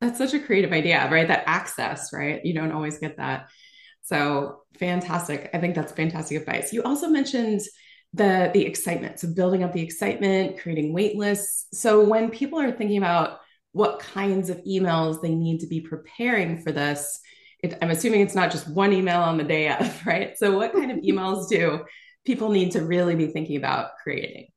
That's 0.00 0.18
such 0.18 0.34
a 0.34 0.40
creative 0.40 0.72
idea 0.72 1.08
right? 1.10 1.28
That 1.28 1.44
access 1.46 2.12
right? 2.12 2.44
You 2.44 2.54
don't 2.54 2.72
always 2.72 2.98
get 2.98 3.18
that. 3.18 3.48
So 4.02 4.62
fantastic. 4.78 5.50
I 5.54 5.58
think 5.58 5.74
that's 5.74 5.92
fantastic 5.92 6.40
advice. 6.40 6.72
You 6.72 6.82
also 6.82 7.08
mentioned 7.08 7.60
the 8.14 8.50
the 8.52 8.66
excitement. 8.66 9.20
So 9.20 9.28
building 9.28 9.62
up 9.62 9.72
the 9.72 9.82
excitement 9.82 10.58
creating 10.58 10.92
wait 10.92 11.16
lists. 11.16 11.66
So 11.72 12.04
when 12.04 12.30
people 12.30 12.58
are 12.58 12.72
thinking 12.72 12.98
about 12.98 13.38
what 13.72 14.00
kinds 14.00 14.50
of 14.50 14.62
emails 14.64 15.22
they 15.22 15.34
need 15.34 15.60
to 15.60 15.66
be 15.66 15.80
preparing 15.80 16.58
for 16.58 16.72
this 16.72 17.20
it, 17.62 17.78
I'm 17.80 17.90
assuming 17.90 18.20
it's 18.20 18.34
not 18.34 18.50
just 18.50 18.68
one 18.68 18.92
email 18.92 19.20
on 19.20 19.38
the 19.38 19.44
day 19.44 19.68
of, 19.68 20.00
right? 20.06 20.36
So, 20.36 20.56
what 20.56 20.72
kind 20.72 20.90
of 20.90 20.98
emails 21.04 21.48
do 21.48 21.84
people 22.24 22.50
need 22.50 22.72
to 22.72 22.84
really 22.84 23.16
be 23.16 23.26
thinking 23.26 23.56
about 23.56 23.98
creating? 24.02 24.51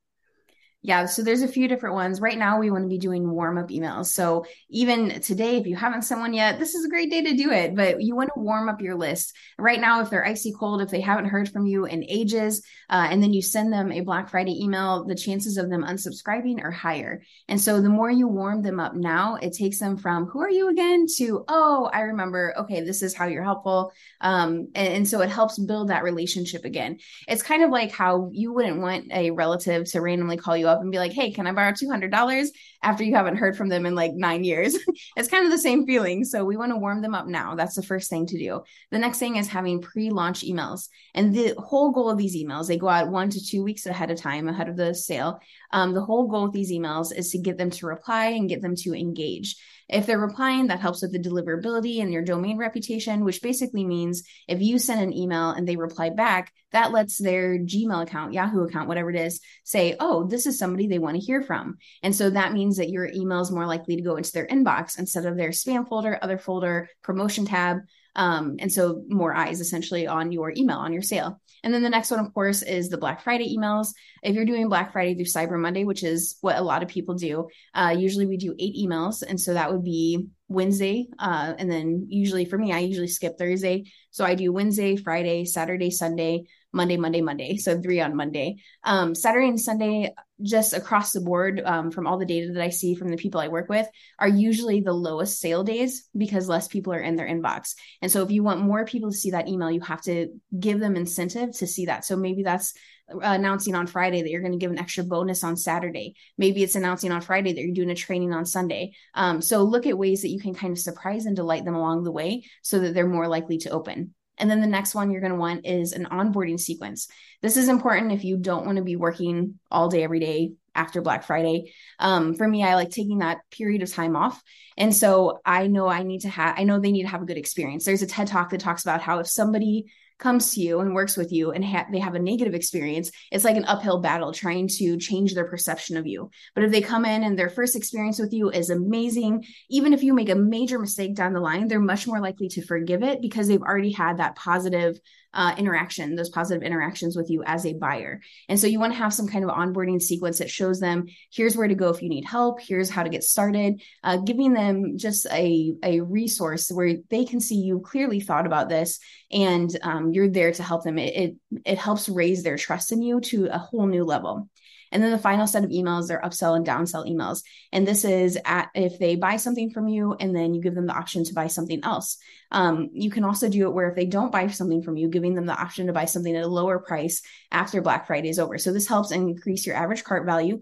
Yeah, 0.86 1.08
so 1.08 1.24
there's 1.24 1.42
a 1.42 1.48
few 1.48 1.68
different 1.68 1.96
ones. 1.96 2.22
Right 2.22 2.38
now, 2.38 2.60
we 2.60 2.70
want 2.70 2.84
to 2.84 2.88
be 2.88 3.00
doing 3.00 3.28
warm 3.28 3.58
up 3.58 3.70
emails. 3.70 4.06
So 4.14 4.46
even 4.70 5.20
today, 5.20 5.58
if 5.58 5.66
you 5.66 5.76
haven't 5.76 6.04
sent 6.04 6.22
one 6.22 6.32
yet, 6.32 6.60
this 6.60 6.76
is 6.76 6.86
a 6.86 6.90
great 6.90 7.10
day 7.10 7.24
to 7.24 7.36
do 7.36 7.50
it. 7.50 7.76
But 7.76 8.04
you 8.04 8.16
want 8.16 8.30
to 8.36 8.40
warm 8.40 8.70
up 8.70 8.82
your 8.82 8.94
list. 8.94 9.36
Right 9.58 9.82
now, 9.82 10.02
if 10.02 10.12
they're 10.12 10.24
icy 10.24 10.54
cold, 10.54 10.84
if 10.84 10.92
they 10.92 11.02
haven't 11.02 11.26
heard 11.26 11.50
from 11.50 11.66
you 11.66 11.86
in 11.86 12.06
ages, 12.08 12.64
uh, 12.92 13.08
and 13.10 13.24
then 13.24 13.34
you 13.34 13.42
send 13.42 13.74
them 13.74 13.92
a 13.92 14.02
Black 14.02 14.30
Friday 14.30 14.64
email, 14.64 15.06
the 15.06 15.16
chances 15.16 15.58
of 15.58 15.72
them 15.72 15.84
unsubscribing 15.84 16.64
are 16.64 16.70
higher. 16.70 17.24
And 17.48 17.60
so 17.60 17.82
the 17.82 17.90
more 17.90 18.12
you 18.12 18.28
warm 18.28 18.62
them 18.62 18.80
up 18.80 18.94
now, 18.94 19.38
it 19.42 19.54
takes 19.54 19.80
them 19.80 19.98
from 19.98 20.28
who 20.28 20.40
are 20.42 20.52
you 20.52 20.70
again 20.70 21.08
to, 21.18 21.46
oh, 21.48 21.90
I 21.92 22.02
remember, 22.02 22.54
okay, 22.60 22.82
this 22.82 23.02
is 23.02 23.16
how 23.16 23.26
you're 23.26 23.44
helpful. 23.44 23.92
Um, 24.22 24.68
and, 24.76 24.94
and 24.94 25.08
so 25.08 25.22
it 25.22 25.32
helps 25.32 25.58
build 25.58 25.90
that 25.90 26.04
relationship 26.04 26.64
again. 26.64 27.00
It's 27.28 27.42
kind 27.42 27.64
of 27.64 27.72
like 27.72 27.92
how 27.92 28.30
you 28.32 28.54
wouldn't 28.54 28.82
want 28.82 29.12
a 29.12 29.32
relative 29.32 29.90
to 29.92 30.02
randomly 30.02 30.38
call 30.38 30.56
you 30.56 30.68
up 30.68 30.75
up 30.76 30.82
and 30.82 30.92
be 30.92 31.00
like, 31.00 31.14
hey, 31.14 31.32
can 31.32 31.48
I 31.48 31.52
borrow 31.52 31.72
$200? 31.72 32.50
after 32.86 33.04
you 33.04 33.16
haven't 33.16 33.38
heard 33.38 33.58
from 33.58 33.68
them 33.68 33.86
in 33.86 33.96
like 33.96 34.14
nine 34.14 34.44
years. 34.44 34.78
it's 35.18 35.28
kind 35.28 35.44
of 35.44 35.52
the 35.52 35.58
same 35.58 35.86
feeling. 35.88 36.24
So 36.24 36.46
we 36.46 36.56
want 36.56 36.72
to 36.72 36.78
warm 36.78 37.02
them 37.02 37.16
up 37.16 37.26
now. 37.26 37.56
That's 37.56 37.76
the 37.76 37.84
first 37.84 38.10
thing 38.10 38.28
to 38.28 38.38
do. 38.38 38.62
The 38.92 39.00
next 39.00 39.18
thing 39.18 39.38
is 39.38 39.48
having 39.48 39.82
pre 39.82 40.12
launch 40.12 40.42
emails. 40.42 40.88
And 41.16 41.34
the 41.34 41.56
whole 41.58 41.92
goal 41.92 42.12
of 42.12 42.18
these 42.18 42.36
emails, 42.38 42.68
they 42.68 42.78
go 42.78 42.88
out 42.88 43.10
one 43.10 43.32
to 43.32 43.44
two 43.44 43.64
weeks 43.64 43.88
ahead 43.88 44.12
of 44.12 44.22
time, 44.22 44.48
ahead 44.48 44.70
of 44.70 44.78
the 44.78 44.94
sale. 44.94 45.40
Um, 45.72 45.94
the 45.94 46.02
whole 46.02 46.28
goal 46.28 46.44
with 46.44 46.54
these 46.54 46.72
emails 46.72 47.14
is 47.14 47.32
to 47.32 47.40
get 47.40 47.58
them 47.58 47.72
to 47.72 47.88
reply 47.88 48.28
and 48.28 48.48
get 48.48 48.62
them 48.62 48.76
to 48.78 48.94
engage. 48.94 49.56
If 49.88 50.06
they're 50.06 50.20
replying, 50.20 50.68
that 50.68 50.80
helps 50.80 51.02
with 51.02 51.12
the 51.12 51.20
deliverability 51.20 52.02
and 52.02 52.12
your 52.12 52.24
domain 52.24 52.58
reputation, 52.58 53.24
which 53.24 53.42
basically 53.42 53.86
means 53.86 54.24
if 54.48 54.62
you 54.62 54.80
send 54.80 55.02
an 55.02 55.14
email 55.14 55.52
and 55.52 55.68
they 55.68 55.76
reply 55.76 56.10
back, 56.10 56.52
that 56.72 56.92
lets 56.92 57.18
their 57.18 57.60
Gmail 57.60 58.04
account, 58.04 58.34
Yahoo 58.34 58.64
account, 58.64 58.88
whatever 58.88 59.10
it 59.10 59.16
is, 59.16 59.40
say, 59.64 59.96
oh, 60.00 60.26
this 60.26 60.48
is 60.48 60.58
somebody 60.58 60.88
they 60.88 61.00
want 61.00 61.16
to 61.16 61.26
hear 61.26 61.42
from. 61.42 61.78
And 62.02 62.16
so 62.16 62.32
that 62.32 62.54
means 62.54 62.78
that 62.78 62.90
your 62.90 63.06
email 63.06 63.42
is 63.42 63.52
more 63.52 63.68
likely 63.68 63.96
to 63.96 64.02
go 64.02 64.16
into 64.16 64.32
their 64.32 64.48
inbox 64.48 64.98
instead 64.98 65.26
of 65.26 65.38
their 65.38 65.50
spam 65.50 65.88
folder, 65.88 66.18
other 66.22 66.38
folder, 66.38 66.90
promotion 67.04 67.46
tab. 67.46 67.78
Um, 68.16 68.56
and 68.60 68.72
so 68.72 69.04
more 69.10 69.34
eyes 69.34 69.60
essentially 69.60 70.08
on 70.08 70.32
your 70.32 70.54
email, 70.56 70.78
on 70.78 70.94
your 70.94 71.02
sale. 71.02 71.42
And 71.64 71.74
then 71.74 71.82
the 71.82 71.90
next 71.90 72.12
one, 72.12 72.20
of 72.20 72.34
course, 72.34 72.62
is 72.62 72.90
the 72.90 72.98
Black 72.98 73.22
Friday 73.24 73.56
emails. 73.58 73.88
If 74.22 74.36
you're 74.36 74.46
doing 74.46 74.70
Black 74.70 74.94
Friday 74.94 75.16
through 75.16 75.26
Cyber 75.26 75.60
Monday, 75.60 75.84
which 75.84 76.04
is 76.04 76.38
what 76.42 76.58
a 76.58 76.62
lot 76.62 76.84
of 76.84 76.90
people 76.90 77.16
do, 77.16 77.48
uh, 77.74 77.96
usually 77.98 78.28
we 78.28 78.38
do 78.38 78.56
eight 78.60 78.76
emails. 78.76 79.24
And 79.28 79.42
so 79.42 79.56
that 79.56 79.72
would 79.72 79.84
be 79.84 80.28
Wednesday. 80.48 81.08
Uh, 81.18 81.54
and 81.58 81.70
then 81.70 82.06
usually 82.08 82.46
for 82.46 82.58
me, 82.58 82.72
I 82.72 82.80
usually 82.80 83.08
skip 83.08 83.38
Thursday. 83.38 83.92
So 84.12 84.24
I 84.24 84.36
do 84.36 84.54
Wednesday, 84.54 84.96
Friday, 84.96 85.46
Saturday, 85.46 85.90
Sunday, 85.90 86.46
Monday, 86.76 86.98
Monday, 86.98 87.22
Monday. 87.22 87.58
So 87.58 87.82
three 87.82 88.02
on 88.02 88.16
Monday. 88.16 88.58
Um, 88.84 89.16
Saturday 89.16 89.48
and 89.48 89.60
Sunday, 89.60 90.14
just 90.42 90.74
across 90.74 91.14
the 91.14 91.22
board, 91.22 91.62
um, 91.64 91.90
from 91.90 92.06
all 92.06 92.18
the 92.18 92.26
data 92.26 92.52
that 92.52 92.62
I 92.62 92.70
see 92.70 92.96
from 92.96 93.10
the 93.10 93.18
people 93.18 93.40
I 93.40 93.48
work 93.48 93.70
with, 93.70 93.88
are 94.20 94.28
usually 94.28 94.82
the 94.82 94.94
lowest 94.94 95.40
sale 95.40 95.64
days 95.64 96.08
because 96.16 96.50
less 96.50 96.68
people 96.68 96.94
are 96.94 97.00
in 97.00 97.16
their 97.16 97.28
inbox. 97.28 97.76
And 98.02 98.12
so 98.12 98.22
if 98.24 98.32
you 98.32 98.44
want 98.44 98.60
more 98.60 98.86
people 98.86 99.10
to 99.10 99.18
see 99.18 99.32
that 99.32 99.48
email, 99.48 99.72
you 99.72 99.80
have 99.82 100.02
to 100.04 100.28
give 100.60 100.80
them 100.82 100.98
incentive 100.98 101.58
to 101.58 101.68
see 101.68 101.86
that. 101.86 102.04
So 102.04 102.18
maybe 102.18 102.44
that's 102.44 102.74
announcing 103.08 103.76
on 103.76 103.88
Friday 103.88 104.22
that 104.22 104.30
you're 104.30 104.42
going 104.42 104.52
to 104.52 104.58
give 104.58 104.72
an 104.72 104.80
extra 104.80 105.04
bonus 105.04 105.44
on 105.44 105.56
Saturday. 105.56 106.16
Maybe 106.38 106.64
it's 106.64 106.76
announcing 106.76 107.12
on 107.12 107.22
Friday 107.22 107.54
that 107.54 107.62
you're 107.62 107.74
doing 107.74 107.92
a 107.92 107.96
training 107.96 108.34
on 108.34 108.46
Sunday. 108.46 108.94
Um, 109.14 109.42
so 109.42 109.64
look 109.64 109.86
at 109.86 109.98
ways 109.98 110.24
that 110.24 110.30
you 110.30 110.40
can 110.40 110.56
kind 110.56 110.74
of 110.74 110.80
surprise 110.80 111.26
and 111.26 111.36
delight 111.36 111.66
them 111.66 111.76
along 111.76 112.04
the 112.04 112.12
way 112.12 112.44
so 112.64 112.80
that 112.80 112.94
they're 112.94 113.08
more 113.08 113.28
likely 113.28 113.60
to 113.60 113.70
open. 113.70 114.14
And 114.38 114.50
then 114.50 114.62
the 114.62 114.68
next 114.68 114.96
one 114.96 115.12
you're 115.12 115.22
going 115.22 115.34
to 115.34 115.40
want 115.40 115.66
is 115.66 115.94
an 115.94 116.06
onboarding 116.06 116.60
sequence. 116.60 117.08
This 117.42 117.58
is 117.58 117.70
important 117.70 118.12
if 118.12 118.24
you 118.24 118.38
don't 118.38 118.66
want 118.66 118.78
to 118.78 118.84
be 118.84 118.96
working 118.96 119.60
all 119.72 119.90
day, 119.90 120.04
every 120.04 120.20
day 120.20 120.54
after 120.74 121.02
Black 121.02 121.24
Friday. 121.24 121.74
Um, 122.00 122.36
for 122.36 122.48
me, 122.48 122.64
I 122.64 122.76
like 122.76 122.90
taking 122.90 123.20
that 123.20 123.40
period 123.50 123.82
of 123.82 123.92
time 123.92 124.16
off. 124.16 124.42
And 124.78 124.94
so 124.94 125.40
I 125.46 125.68
know 125.68 125.88
I 125.88 126.04
need 126.04 126.22
to 126.22 126.30
have, 126.30 126.56
I 126.58 126.66
know 126.66 126.80
they 126.80 126.92
need 126.92 127.04
to 127.04 127.10
have 127.10 127.22
a 127.22 127.26
good 127.26 127.38
experience. 127.38 127.86
There's 127.86 128.02
a 128.02 128.08
TED 128.08 128.28
talk 128.28 128.50
that 128.50 128.60
talks 128.60 128.84
about 128.84 129.02
how 129.02 129.20
if 129.20 129.28
somebody 129.28 129.86
comes 130.18 130.54
to 130.54 130.62
you 130.62 130.80
and 130.80 130.94
works 130.94 131.18
with 131.18 131.32
you 131.32 131.52
and 131.52 131.64
ha- 131.64 131.88
they 131.92 132.00
have 132.00 132.16
a 132.16 132.20
negative 132.20 132.54
experience, 132.54 133.12
it's 133.32 133.44
like 133.44 133.58
an 133.58 133.66
uphill 133.66 134.00
battle 134.00 134.32
trying 134.32 134.68
to 134.68 134.98
change 134.98 135.34
their 135.34 135.50
perception 135.50 135.98
of 135.98 136.08
you. 136.08 136.30
But 136.54 136.64
if 136.64 136.72
they 136.72 136.82
come 136.82 137.06
in 137.06 137.24
and 137.24 137.38
their 137.38 137.50
first 137.50 137.76
experience 137.76 138.20
with 138.20 138.34
you 138.34 138.50
is 138.50 138.70
amazing, 138.70 139.46
even 139.70 139.94
if 139.94 140.04
you 140.04 140.14
make 140.14 140.30
a 140.30 140.36
major 140.36 140.80
mistake 140.80 141.16
down 141.16 141.34
the 141.34 141.40
line, 141.40 141.68
they're 141.68 141.80
much 141.80 142.08
more 142.08 142.20
likely 142.20 142.48
to 142.50 142.66
forgive 142.66 143.04
it 143.04 143.22
because 143.22 143.48
they've 143.48 143.62
already 143.62 143.92
had 143.92 144.18
that 144.18 144.36
positive 144.36 145.00
uh, 145.36 145.54
interaction, 145.58 146.16
those 146.16 146.30
positive 146.30 146.64
interactions 146.64 147.16
with 147.16 147.30
you 147.30 147.44
as 147.46 147.66
a 147.66 147.74
buyer. 147.74 148.22
And 148.50 148.60
so 148.60 148.68
you 148.68 148.80
want 148.80 148.94
to 148.94 149.00
have 149.00 149.14
some 149.14 149.28
kind 149.28 149.44
of 149.44 149.52
onboarding 149.52 150.02
sequence 150.02 150.40
that 150.40 150.50
shows 150.50 150.80
them 150.80 151.06
here's 151.32 151.56
where 151.56 151.68
to 151.68 151.76
go 151.76 151.90
if 151.90 152.02
you 152.02 152.10
need 152.10 152.26
help, 152.26 152.62
here's 152.62 152.90
how 152.90 153.04
to 153.04 153.10
get 153.10 153.24
started, 153.24 153.82
uh, 154.04 154.18
giving 154.18 154.54
them 154.54 154.98
just 154.98 155.26
a, 155.28 155.76
a 155.84 156.00
resource 156.02 156.72
where 156.72 156.96
they 157.10 157.26
can 157.26 157.40
see 157.40 157.56
you 157.56 157.82
clearly 157.82 158.20
thought 158.20 158.46
about 158.46 158.70
this 158.70 159.00
and 159.32 159.70
um, 159.84 160.12
you're 160.12 160.30
there 160.30 160.54
to 160.54 160.64
help 160.64 160.84
them. 160.84 160.98
It, 160.98 161.16
it, 161.16 161.36
it 161.66 161.78
helps 161.78 162.08
raise 162.08 162.44
their 162.44 162.58
trust 162.58 162.92
in 162.92 163.02
you 163.02 163.20
to 163.22 163.48
a 163.52 163.58
whole 163.58 163.88
new 163.88 164.06
level. 164.06 164.50
And 164.96 165.04
then 165.04 165.12
the 165.12 165.18
final 165.18 165.46
set 165.46 165.66
of 165.66 165.72
emails 165.72 166.10
are 166.10 166.22
upsell 166.22 166.56
and 166.56 166.66
downsell 166.66 167.06
emails. 167.06 167.44
And 167.74 167.86
this 167.86 168.06
is 168.06 168.40
at 168.46 168.70
if 168.74 168.98
they 168.98 169.18
buy 169.18 169.36
something 169.36 169.70
from 169.70 169.90
you 169.90 170.16
and 170.18 170.34
then 170.34 170.54
you 170.54 170.62
give 170.62 170.74
them 170.74 170.88
the 170.88 170.96
option 170.96 171.26
to 171.26 171.34
buy 171.34 171.48
something 171.48 171.82
else. 171.84 172.16
Um, 172.50 172.92
you 172.94 173.10
can 173.10 173.26
also 173.26 173.50
do 173.50 173.68
it 173.68 173.74
where 173.74 173.90
if 173.90 173.98
they 173.98 174.06
don't 174.06 174.32
buy 174.32 174.48
something 174.48 174.82
from 174.82 174.96
you, 174.96 175.10
giving 175.10 175.36
them 175.36 175.48
the 175.48 175.62
option 175.62 175.88
to 175.88 175.94
buy 175.94 176.06
something 176.06 176.34
at 176.34 176.46
a 176.46 176.48
lower 176.48 176.80
price 176.80 177.22
after 177.52 177.82
Black 177.82 178.08
Friday 178.08 178.30
is 178.30 178.40
over. 178.40 178.58
So 178.58 178.72
this 178.72 178.88
helps 178.88 179.12
increase 179.12 179.68
your 179.68 179.76
average 179.76 180.06
cart 180.06 180.26
value. 180.26 180.62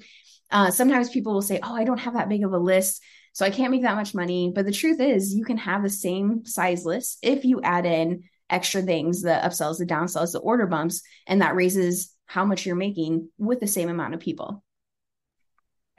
Uh, 0.50 0.72
sometimes 0.72 1.12
people 1.12 1.36
will 1.36 1.44
say, 1.44 1.60
Oh, 1.62 1.76
I 1.76 1.84
don't 1.84 2.00
have 2.00 2.16
that 2.16 2.28
big 2.28 2.44
of 2.44 2.54
a 2.54 2.58
list. 2.58 3.04
So 3.34 3.46
I 3.46 3.52
can't 3.52 3.70
make 3.70 3.84
that 3.84 3.96
much 3.96 4.16
money. 4.16 4.52
But 4.54 4.66
the 4.66 4.72
truth 4.72 5.00
is, 5.00 5.36
you 5.36 5.46
can 5.46 5.58
have 5.58 5.84
the 5.84 5.92
same 5.92 6.44
size 6.44 6.86
list 6.86 7.20
if 7.22 7.46
you 7.46 7.62
add 7.62 7.86
in 7.86 8.24
extra 8.50 8.82
things 8.82 9.22
the 9.22 9.30
upsells, 9.44 9.78
the 9.78 9.86
downsells, 9.86 10.32
the 10.32 10.40
order 10.40 10.66
bumps, 10.66 11.04
and 11.28 11.44
that 11.44 11.56
raises 11.56 12.13
how 12.26 12.46
much 12.46 12.66
you're 12.66 12.76
making 12.76 13.30
with 13.38 13.60
the 13.60 13.68
same 13.68 13.90
amount 13.90 14.14
of 14.14 14.20
people. 14.20 14.64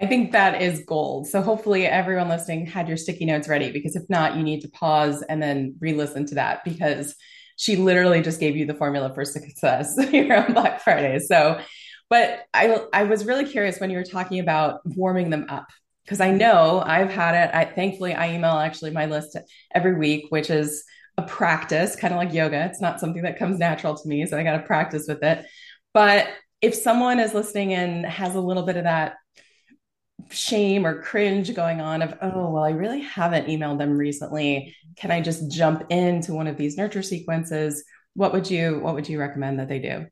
I 0.01 0.07
think 0.07 0.33
that 0.33 0.61
is 0.61 0.85
gold. 0.87 1.29
So 1.29 1.41
hopefully 1.41 1.87
everyone 1.87 2.29
listening 2.29 2.67
had 2.67 2.89
your 2.89 2.97
sticky 2.97 3.27
notes 3.27 3.49
ready 3.49 3.71
because 3.71 3.95
if 3.95 4.03
not, 4.09 4.37
you 4.37 4.43
need 4.43 4.61
to 4.63 4.69
pause 4.69 5.23
and 5.23 5.41
then 5.43 5.77
re-listen 5.81 6.27
to 6.27 6.35
that 6.35 6.65
because 6.65 7.15
she 7.57 7.77
literally 7.77 8.21
just 8.21 8.41
gave 8.41 8.57
you 8.57 8.67
the 8.67 8.75
formula 8.75 9.15
for 9.15 9.25
success 9.25 9.97
here 10.11 10.35
on 10.35 10.53
Black 10.53 10.83
Friday. 10.83 11.21
So, 11.21 11.61
but 12.11 12.41
I 12.53 12.85
I 12.93 13.05
was 13.05 13.25
really 13.25 13.45
curious 13.45 13.79
when 13.79 13.91
you 13.91 13.97
were 13.97 14.05
talking 14.05 14.41
about 14.41 14.81
warming 14.85 15.31
them 15.31 15.47
up 15.49 15.69
because 16.05 16.21
I 16.21 16.33
know 16.33 16.83
I've 16.85 17.11
had 17.11 17.35
it. 17.49 17.55
I 17.55 17.65
thankfully 17.65 18.15
I 18.15 18.35
email 18.35 18.59
actually 18.59 18.91
my 18.91 19.07
list 19.07 19.37
every 19.75 19.95
week, 19.95 20.27
which 20.31 20.51
is 20.51 20.85
a 21.17 21.23
practice, 21.23 21.97
kind 21.97 22.13
of 22.13 22.19
like 22.19 22.33
yoga. 22.33 22.67
It's 22.67 22.81
not 22.81 22.99
something 22.99 23.23
that 23.23 23.39
comes 23.39 23.59
natural 23.59 23.97
to 23.97 24.09
me, 24.09 24.27
so 24.27 24.37
I 24.37 24.43
got 24.43 24.57
to 24.57 24.67
practice 24.67 25.07
with 25.07 25.23
it. 25.23 25.47
But 25.95 26.29
if 26.61 26.75
someone 26.75 27.21
is 27.21 27.33
listening 27.33 27.73
and 27.73 28.05
has 28.05 28.35
a 28.35 28.41
little 28.41 28.65
bit 28.65 28.77
of 28.77 28.85
that 28.85 29.15
shame 30.31 30.87
or 30.87 31.03
cringe 31.03 31.55
going 31.55 31.81
on 31.81 32.01
of 32.03 32.15
oh 32.23 32.51
well 32.51 32.65
i 32.65 32.71
really 32.71 33.01
haven't 33.01 33.47
emailed 33.47 33.79
them 33.79 33.97
recently. 33.97 34.75
Can 34.97 35.11
i 35.11 35.21
just 35.21 35.51
jump 35.51 35.85
into 35.91 36.35
one 36.35 36.47
of 36.47 36.57
these 36.57 36.77
nurture 36.77 37.03
sequences? 37.03 37.85
What 38.15 38.33
would 38.33 38.51
you 38.51 38.81
what 38.81 38.95
would 38.95 39.09
you 39.09 39.19
recommend 39.19 39.59
that 39.61 39.69
they 39.69 39.79
do 39.79 40.07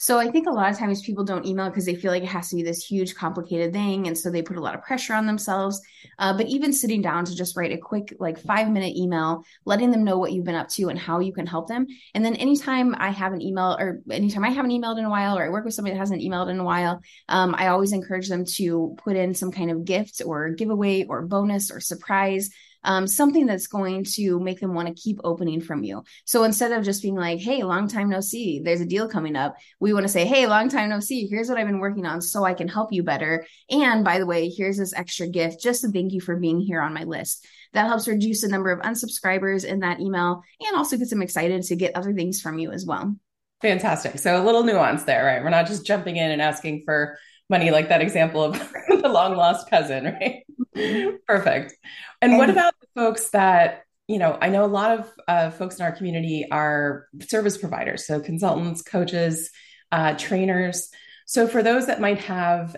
so 0.00 0.18
I 0.18 0.30
think 0.30 0.46
a 0.46 0.50
lot 0.50 0.72
of 0.72 0.78
times 0.78 1.02
people 1.02 1.24
don't 1.24 1.44
email 1.44 1.68
because 1.68 1.84
they 1.84 1.94
feel 1.94 2.10
like 2.10 2.22
it 2.22 2.30
has 2.30 2.48
to 2.48 2.56
be 2.56 2.62
this 2.62 2.82
huge, 2.82 3.14
complicated 3.14 3.74
thing, 3.74 4.06
and 4.06 4.16
so 4.16 4.30
they 4.30 4.40
put 4.40 4.56
a 4.56 4.60
lot 4.60 4.74
of 4.74 4.80
pressure 4.80 5.12
on 5.12 5.26
themselves. 5.26 5.78
Uh, 6.18 6.34
but 6.34 6.46
even 6.46 6.72
sitting 6.72 7.02
down 7.02 7.26
to 7.26 7.36
just 7.36 7.54
write 7.54 7.70
a 7.70 7.76
quick, 7.76 8.16
like 8.18 8.38
five 8.38 8.70
minute 8.70 8.96
email, 8.96 9.44
letting 9.66 9.90
them 9.90 10.02
know 10.02 10.16
what 10.16 10.32
you've 10.32 10.46
been 10.46 10.54
up 10.54 10.70
to 10.70 10.88
and 10.88 10.98
how 10.98 11.20
you 11.20 11.34
can 11.34 11.46
help 11.46 11.68
them. 11.68 11.86
And 12.14 12.24
then 12.24 12.34
anytime 12.36 12.94
I 12.98 13.10
have 13.10 13.34
an 13.34 13.42
email, 13.42 13.76
or 13.78 14.00
anytime 14.10 14.42
I 14.42 14.48
haven't 14.48 14.70
emailed 14.70 14.98
in 14.98 15.04
a 15.04 15.10
while, 15.10 15.36
or 15.36 15.44
I 15.44 15.50
work 15.50 15.66
with 15.66 15.74
somebody 15.74 15.92
that 15.92 16.00
hasn't 16.00 16.22
emailed 16.22 16.48
in 16.48 16.58
a 16.58 16.64
while, 16.64 17.02
um, 17.28 17.54
I 17.58 17.66
always 17.66 17.92
encourage 17.92 18.30
them 18.30 18.46
to 18.56 18.96
put 19.04 19.16
in 19.16 19.34
some 19.34 19.52
kind 19.52 19.70
of 19.70 19.84
gift 19.84 20.22
or 20.24 20.48
giveaway 20.48 21.04
or 21.04 21.26
bonus 21.26 21.70
or 21.70 21.78
surprise 21.78 22.48
um, 22.84 23.06
something 23.06 23.46
that's 23.46 23.66
going 23.66 24.04
to 24.04 24.40
make 24.40 24.60
them 24.60 24.74
want 24.74 24.88
to 24.88 24.94
keep 24.94 25.20
opening 25.24 25.60
from 25.60 25.84
you. 25.84 26.02
So 26.24 26.44
instead 26.44 26.72
of 26.72 26.84
just 26.84 27.02
being 27.02 27.16
like, 27.16 27.40
hey, 27.40 27.62
long 27.62 27.88
time 27.88 28.08
no 28.08 28.20
see, 28.20 28.60
there's 28.60 28.80
a 28.80 28.86
deal 28.86 29.08
coming 29.08 29.36
up, 29.36 29.56
we 29.78 29.92
want 29.92 30.04
to 30.04 30.12
say, 30.12 30.24
hey, 30.24 30.46
long 30.46 30.68
time 30.68 30.88
no 30.88 31.00
see, 31.00 31.26
here's 31.26 31.48
what 31.48 31.58
I've 31.58 31.66
been 31.66 31.78
working 31.78 32.06
on 32.06 32.20
so 32.20 32.44
I 32.44 32.54
can 32.54 32.68
help 32.68 32.92
you 32.92 33.02
better. 33.02 33.46
And 33.70 34.04
by 34.04 34.18
the 34.18 34.26
way, 34.26 34.48
here's 34.48 34.78
this 34.78 34.94
extra 34.94 35.28
gift 35.28 35.60
just 35.62 35.82
to 35.82 35.90
thank 35.90 36.12
you 36.12 36.20
for 36.20 36.36
being 36.36 36.60
here 36.60 36.80
on 36.80 36.94
my 36.94 37.04
list. 37.04 37.46
That 37.72 37.86
helps 37.86 38.08
reduce 38.08 38.40
the 38.40 38.48
number 38.48 38.70
of 38.70 38.80
unsubscribers 38.80 39.64
in 39.64 39.80
that 39.80 40.00
email 40.00 40.42
and 40.60 40.76
also 40.76 40.96
gets 40.96 41.10
them 41.10 41.22
excited 41.22 41.62
to 41.62 41.76
get 41.76 41.94
other 41.94 42.12
things 42.12 42.40
from 42.40 42.58
you 42.58 42.72
as 42.72 42.84
well. 42.84 43.14
Fantastic. 43.62 44.18
So 44.18 44.42
a 44.42 44.44
little 44.44 44.64
nuance 44.64 45.04
there, 45.04 45.24
right? 45.24 45.42
We're 45.42 45.50
not 45.50 45.66
just 45.66 45.86
jumping 45.86 46.16
in 46.16 46.30
and 46.30 46.40
asking 46.40 46.82
for 46.84 47.18
money 47.50 47.70
like 47.70 47.88
that 47.90 48.00
example 48.00 48.42
of 48.42 48.54
the 48.88 49.08
long 49.08 49.36
lost 49.36 49.68
cousin, 49.68 50.04
right? 50.04 50.44
Perfect. 51.26 51.74
And, 52.22 52.32
and 52.32 52.38
what 52.38 52.50
about 52.50 52.74
the 52.80 52.86
folks 52.94 53.30
that, 53.30 53.82
you 54.06 54.18
know, 54.18 54.36
I 54.40 54.48
know 54.48 54.64
a 54.64 54.66
lot 54.66 54.98
of 54.98 55.12
uh, 55.28 55.50
folks 55.50 55.78
in 55.78 55.84
our 55.84 55.92
community 55.92 56.46
are 56.50 57.06
service 57.22 57.56
providers, 57.56 58.06
so 58.06 58.20
consultants, 58.20 58.82
coaches, 58.82 59.50
uh, 59.92 60.14
trainers. 60.16 60.90
So 61.26 61.46
for 61.48 61.62
those 61.62 61.86
that 61.86 62.00
might 62.00 62.18
have, 62.20 62.76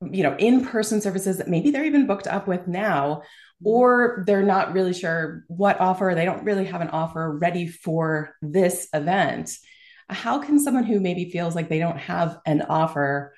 you 0.00 0.22
know, 0.22 0.36
in-person 0.36 1.00
services 1.00 1.38
that 1.38 1.48
maybe 1.48 1.70
they're 1.70 1.84
even 1.84 2.06
booked 2.06 2.26
up 2.26 2.46
with 2.46 2.68
now, 2.68 3.22
or 3.64 4.22
they're 4.26 4.42
not 4.42 4.72
really 4.72 4.94
sure 4.94 5.44
what 5.48 5.80
offer, 5.80 6.12
they 6.14 6.24
don't 6.24 6.44
really 6.44 6.64
have 6.66 6.80
an 6.80 6.90
offer 6.90 7.36
ready 7.36 7.66
for 7.66 8.34
this 8.40 8.88
event. 8.92 9.50
How 10.08 10.38
can 10.38 10.60
someone 10.60 10.84
who 10.84 11.00
maybe 11.00 11.30
feels 11.30 11.54
like 11.54 11.68
they 11.68 11.80
don't 11.80 11.98
have 11.98 12.38
an 12.46 12.62
offer 12.62 13.34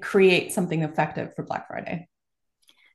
create 0.00 0.52
something 0.52 0.82
effective 0.82 1.34
for 1.34 1.44
Black 1.44 1.68
Friday? 1.68 2.08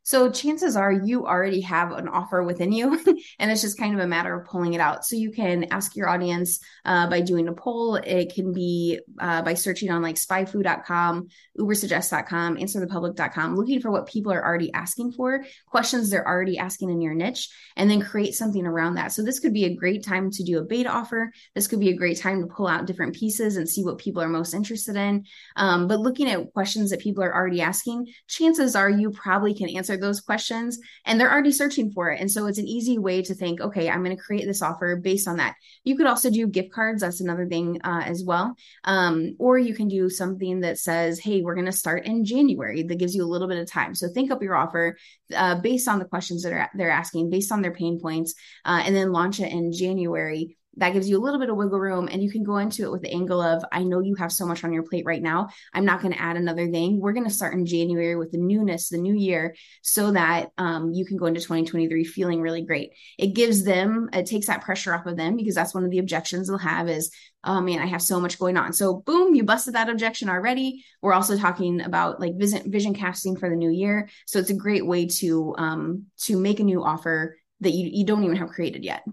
So 0.08 0.32
chances 0.32 0.78
are 0.78 0.90
you 0.90 1.28
already 1.28 1.60
have 1.60 1.92
an 1.92 2.08
offer 2.08 2.42
within 2.42 2.72
you, 2.72 2.94
and 3.40 3.52
it's 3.52 3.60
just 3.60 3.78
kind 3.78 3.94
of 3.94 4.00
a 4.00 4.08
matter 4.08 4.34
of 4.34 4.48
pulling 4.48 4.74
it 4.74 4.80
out. 4.80 5.04
So 5.04 5.18
you 5.18 5.32
can 5.32 5.66
ask 5.66 5.98
your 5.98 6.08
audience 6.08 6.62
uh, 6.86 7.10
by 7.10 7.20
doing 7.20 7.50
a 7.50 7.54
poll. 7.54 7.96
It 7.96 8.34
can 8.34 8.54
be 8.54 9.02
uh, 9.20 9.42
by 9.42 9.54
searching 9.56 9.92
on 9.92 10.02
like 10.02 10.16
spyfu.com, 10.16 11.28
ubersuggest.com, 11.60 12.56
answerthepublic.com, 12.56 13.58
looking 13.58 13.82
for 13.82 13.92
what 13.92 14.08
people 14.08 14.32
are 14.32 14.46
already 14.46 14.72
asking 14.72 15.12
for, 15.12 15.44
questions 15.66 16.10
they're 16.10 16.26
already 16.26 16.58
asking 16.58 16.90
in 16.90 17.02
your 17.02 17.14
niche, 17.14 17.50
and 17.76 17.92
then 17.92 18.00
create 18.00 18.34
something 18.34 18.66
around 18.66 18.96
that. 18.96 19.12
So 19.12 19.24
this 19.24 19.42
could 19.42 19.54
be 19.54 19.66
a 19.66 19.76
great 19.76 20.06
time 20.06 20.32
to 20.32 20.44
do 20.46 20.60
a 20.60 20.64
beta 20.64 20.90
offer. 20.90 21.34
This 21.54 21.68
could 21.68 21.82
be 21.82 21.90
a 21.90 21.98
great 21.98 22.18
time 22.18 22.40
to 22.40 22.48
pull 22.48 22.68
out 22.68 22.88
different 22.88 23.14
pieces 23.14 23.58
and 23.58 23.68
see 23.68 23.84
what 23.84 23.98
people 23.98 24.22
are 24.22 24.30
most 24.30 24.54
interested 24.54 24.96
in. 24.96 25.26
Um, 25.58 25.90
but 25.90 26.00
looking 26.00 26.30
at 26.30 26.54
questions 26.54 26.92
that 26.92 27.02
people 27.02 27.26
are 27.26 27.36
already 27.36 27.60
asking, 27.60 28.08
chances 28.30 28.74
are 28.74 28.90
you 28.90 29.12
probably 29.12 29.54
can 29.54 29.68
answer 29.68 29.97
those 30.00 30.22
questions 30.22 30.80
and 31.06 31.20
they're 31.20 31.32
already 31.32 31.52
searching 31.52 31.92
for 31.92 32.12
it. 32.12 32.20
And 32.20 32.30
so 32.30 32.48
it's 32.48 32.58
an 32.58 32.68
easy 32.68 32.98
way 32.98 33.22
to 33.24 33.34
think, 33.34 33.62
okay, 33.62 33.90
I'm 33.90 34.04
going 34.04 34.16
to 34.16 34.22
create 34.22 34.46
this 34.46 34.62
offer 34.62 34.96
based 34.96 35.28
on 35.28 35.38
that. 35.38 35.56
You 35.84 35.96
could 35.96 36.08
also 36.08 36.30
do 36.30 36.48
gift 36.48 36.72
cards. 36.72 37.02
That's 37.02 37.22
another 37.22 37.48
thing 37.48 37.80
uh, 37.84 38.04
as 38.06 38.24
well. 38.24 38.56
Um, 38.84 39.36
or 39.40 39.58
you 39.58 39.74
can 39.74 39.88
do 39.88 40.10
something 40.10 40.62
that 40.62 40.78
says, 40.78 41.20
hey, 41.20 41.42
we're 41.42 41.56
going 41.56 41.66
to 41.66 41.72
start 41.72 42.06
in 42.06 42.26
January. 42.26 42.84
That 42.84 43.00
gives 43.00 43.16
you 43.16 43.24
a 43.24 43.28
little 43.28 43.48
bit 43.48 43.60
of 43.60 43.70
time. 43.70 43.96
So 43.96 44.08
think 44.10 44.32
up 44.32 44.42
your 44.42 44.56
offer 44.56 44.98
uh, 45.36 45.60
based 45.62 45.88
on 45.88 46.00
the 46.00 46.06
questions 46.06 46.44
that 46.44 46.54
are 46.54 46.70
they're 46.76 46.90
asking, 46.90 47.30
based 47.30 47.52
on 47.52 47.62
their 47.62 47.74
pain 47.74 48.00
points, 48.00 48.36
uh, 48.66 48.82
and 48.86 48.96
then 48.96 49.12
launch 49.12 49.40
it 49.40 49.52
in 49.52 49.74
January 49.74 50.58
that 50.78 50.94
gives 50.94 51.10
you 51.10 51.18
a 51.18 51.24
little 51.24 51.40
bit 51.40 51.50
of 51.50 51.58
wiggle 51.58 51.80
room 51.80 52.08
and 52.12 52.24
you 52.24 52.32
can 52.32 52.44
go 52.44 52.58
into 52.58 52.84
it 52.84 52.92
with 52.92 53.02
the 53.02 53.12
angle 53.12 53.42
of 53.42 53.64
i 53.72 53.84
know 53.84 54.00
you 54.00 54.16
have 54.16 54.32
so 54.32 54.46
much 54.46 54.64
on 54.64 54.74
your 54.74 54.84
plate 54.84 55.06
right 55.06 55.22
now. 55.22 55.50
I'm 55.74 55.86
not 55.86 56.02
going 56.02 56.14
to 56.14 56.22
add 56.22 56.38
another 56.38 56.70
thing. 56.70 57.00
We're 57.00 57.14
going 57.14 57.28
to 57.28 57.34
start 57.34 57.54
in 57.54 57.66
january 57.66 58.16
with 58.16 58.32
the 58.32 58.38
newness 58.38 58.90
the 58.90 58.98
new 58.98 59.16
year 59.16 59.56
so 59.82 60.12
that 60.12 60.50
um, 60.58 60.92
you 60.94 61.06
can 61.06 61.18
go 61.18 61.26
into 61.26 61.42
2023 61.42 62.04
feeling 62.04 62.42
really 62.42 62.62
great. 62.62 62.92
It 63.18 63.34
gives 63.34 63.64
them 63.64 64.10
it 64.14 64.26
takes 64.26 64.48
that 64.48 64.62
pressure 64.62 64.94
off 64.94 65.06
of 65.06 65.18
them 65.18 65.36
because 65.36 65.56
that's 65.56 65.74
one 65.74 65.84
of 65.84 65.92
the 65.92 66.00
objections 66.00 66.48
they'll 66.48 66.58
have 66.58 66.90
is 66.90 67.12
oh 67.44 67.62
man 67.62 67.80
i 67.80 67.86
have 67.86 68.02
so 68.02 68.20
much 68.20 68.40
going 68.40 68.58
on. 68.58 68.74
So 68.74 68.96
boom 68.96 69.36
you 69.36 69.44
busted 69.44 69.76
that 69.76 69.90
objection 69.90 70.30
already. 70.30 70.84
We're 71.02 71.14
also 71.14 71.38
talking 71.38 71.82
about 71.82 72.20
like 72.20 72.38
vision 72.38 72.72
vision 72.72 72.94
casting 72.94 73.36
for 73.36 73.50
the 73.50 73.56
new 73.56 73.72
year. 73.72 74.10
So 74.26 74.40
it's 74.40 74.50
a 74.50 74.56
great 74.56 74.86
way 74.86 75.08
to 75.08 75.56
um 75.58 76.06
to 76.24 76.40
make 76.40 76.60
a 76.60 76.64
new 76.64 76.84
offer 76.84 77.38
that 77.62 77.72
you, 77.72 77.90
you 77.92 78.06
don't 78.06 78.24
even 78.24 78.38
have 78.38 78.50
created 78.50 78.84
yet 78.84 79.04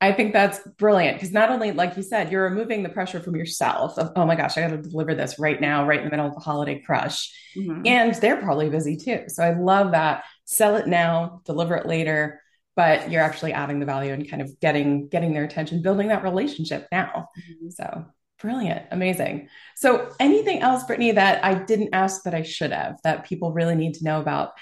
I 0.00 0.12
think 0.12 0.32
that's 0.32 0.60
brilliant 0.78 1.16
because 1.16 1.32
not 1.32 1.50
only, 1.50 1.72
like 1.72 1.96
you 1.96 2.04
said, 2.04 2.30
you're 2.30 2.44
removing 2.44 2.84
the 2.84 2.88
pressure 2.88 3.18
from 3.18 3.34
yourself 3.34 3.98
of, 3.98 4.12
oh 4.14 4.24
my 4.24 4.36
gosh, 4.36 4.56
I 4.56 4.60
got 4.60 4.68
to 4.70 4.76
deliver 4.76 5.14
this 5.14 5.40
right 5.40 5.60
now, 5.60 5.86
right 5.86 5.98
in 5.98 6.04
the 6.04 6.10
middle 6.10 6.26
of 6.26 6.34
the 6.34 6.40
holiday 6.40 6.78
crush. 6.78 7.34
Mm-hmm. 7.56 7.82
And 7.84 8.14
they're 8.14 8.36
probably 8.36 8.70
busy 8.70 8.96
too. 8.96 9.24
So 9.26 9.42
I 9.42 9.54
love 9.54 9.92
that. 9.92 10.24
Sell 10.44 10.76
it 10.76 10.86
now, 10.86 11.42
deliver 11.44 11.74
it 11.76 11.86
later, 11.86 12.40
but 12.76 13.10
you're 13.10 13.22
actually 13.22 13.52
adding 13.52 13.80
the 13.80 13.86
value 13.86 14.12
and 14.12 14.28
kind 14.30 14.40
of 14.40 14.60
getting 14.60 15.08
getting 15.08 15.32
their 15.32 15.44
attention, 15.44 15.82
building 15.82 16.08
that 16.08 16.22
relationship 16.22 16.86
now. 16.92 17.28
Mm-hmm. 17.36 17.70
So 17.70 18.06
brilliant, 18.40 18.86
amazing. 18.92 19.48
So 19.74 20.12
anything 20.20 20.60
else, 20.60 20.84
Brittany, 20.84 21.10
that 21.12 21.44
I 21.44 21.54
didn't 21.54 21.90
ask 21.92 22.22
that 22.22 22.34
I 22.34 22.42
should 22.42 22.70
have 22.70 22.98
that 23.02 23.26
people 23.26 23.52
really 23.52 23.74
need 23.74 23.94
to 23.94 24.04
know 24.04 24.20
about 24.20 24.52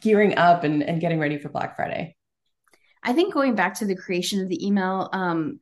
gearing 0.00 0.36
up 0.36 0.64
and, 0.64 0.82
and 0.82 1.00
getting 1.00 1.18
ready 1.18 1.38
for 1.38 1.48
Black 1.48 1.76
Friday? 1.76 2.14
I 3.04 3.12
think 3.12 3.34
going 3.34 3.54
back 3.54 3.74
to 3.74 3.84
the 3.84 3.94
creation 3.94 4.40
of 4.40 4.48
the 4.48 4.66
email, 4.66 5.10
um, 5.12 5.60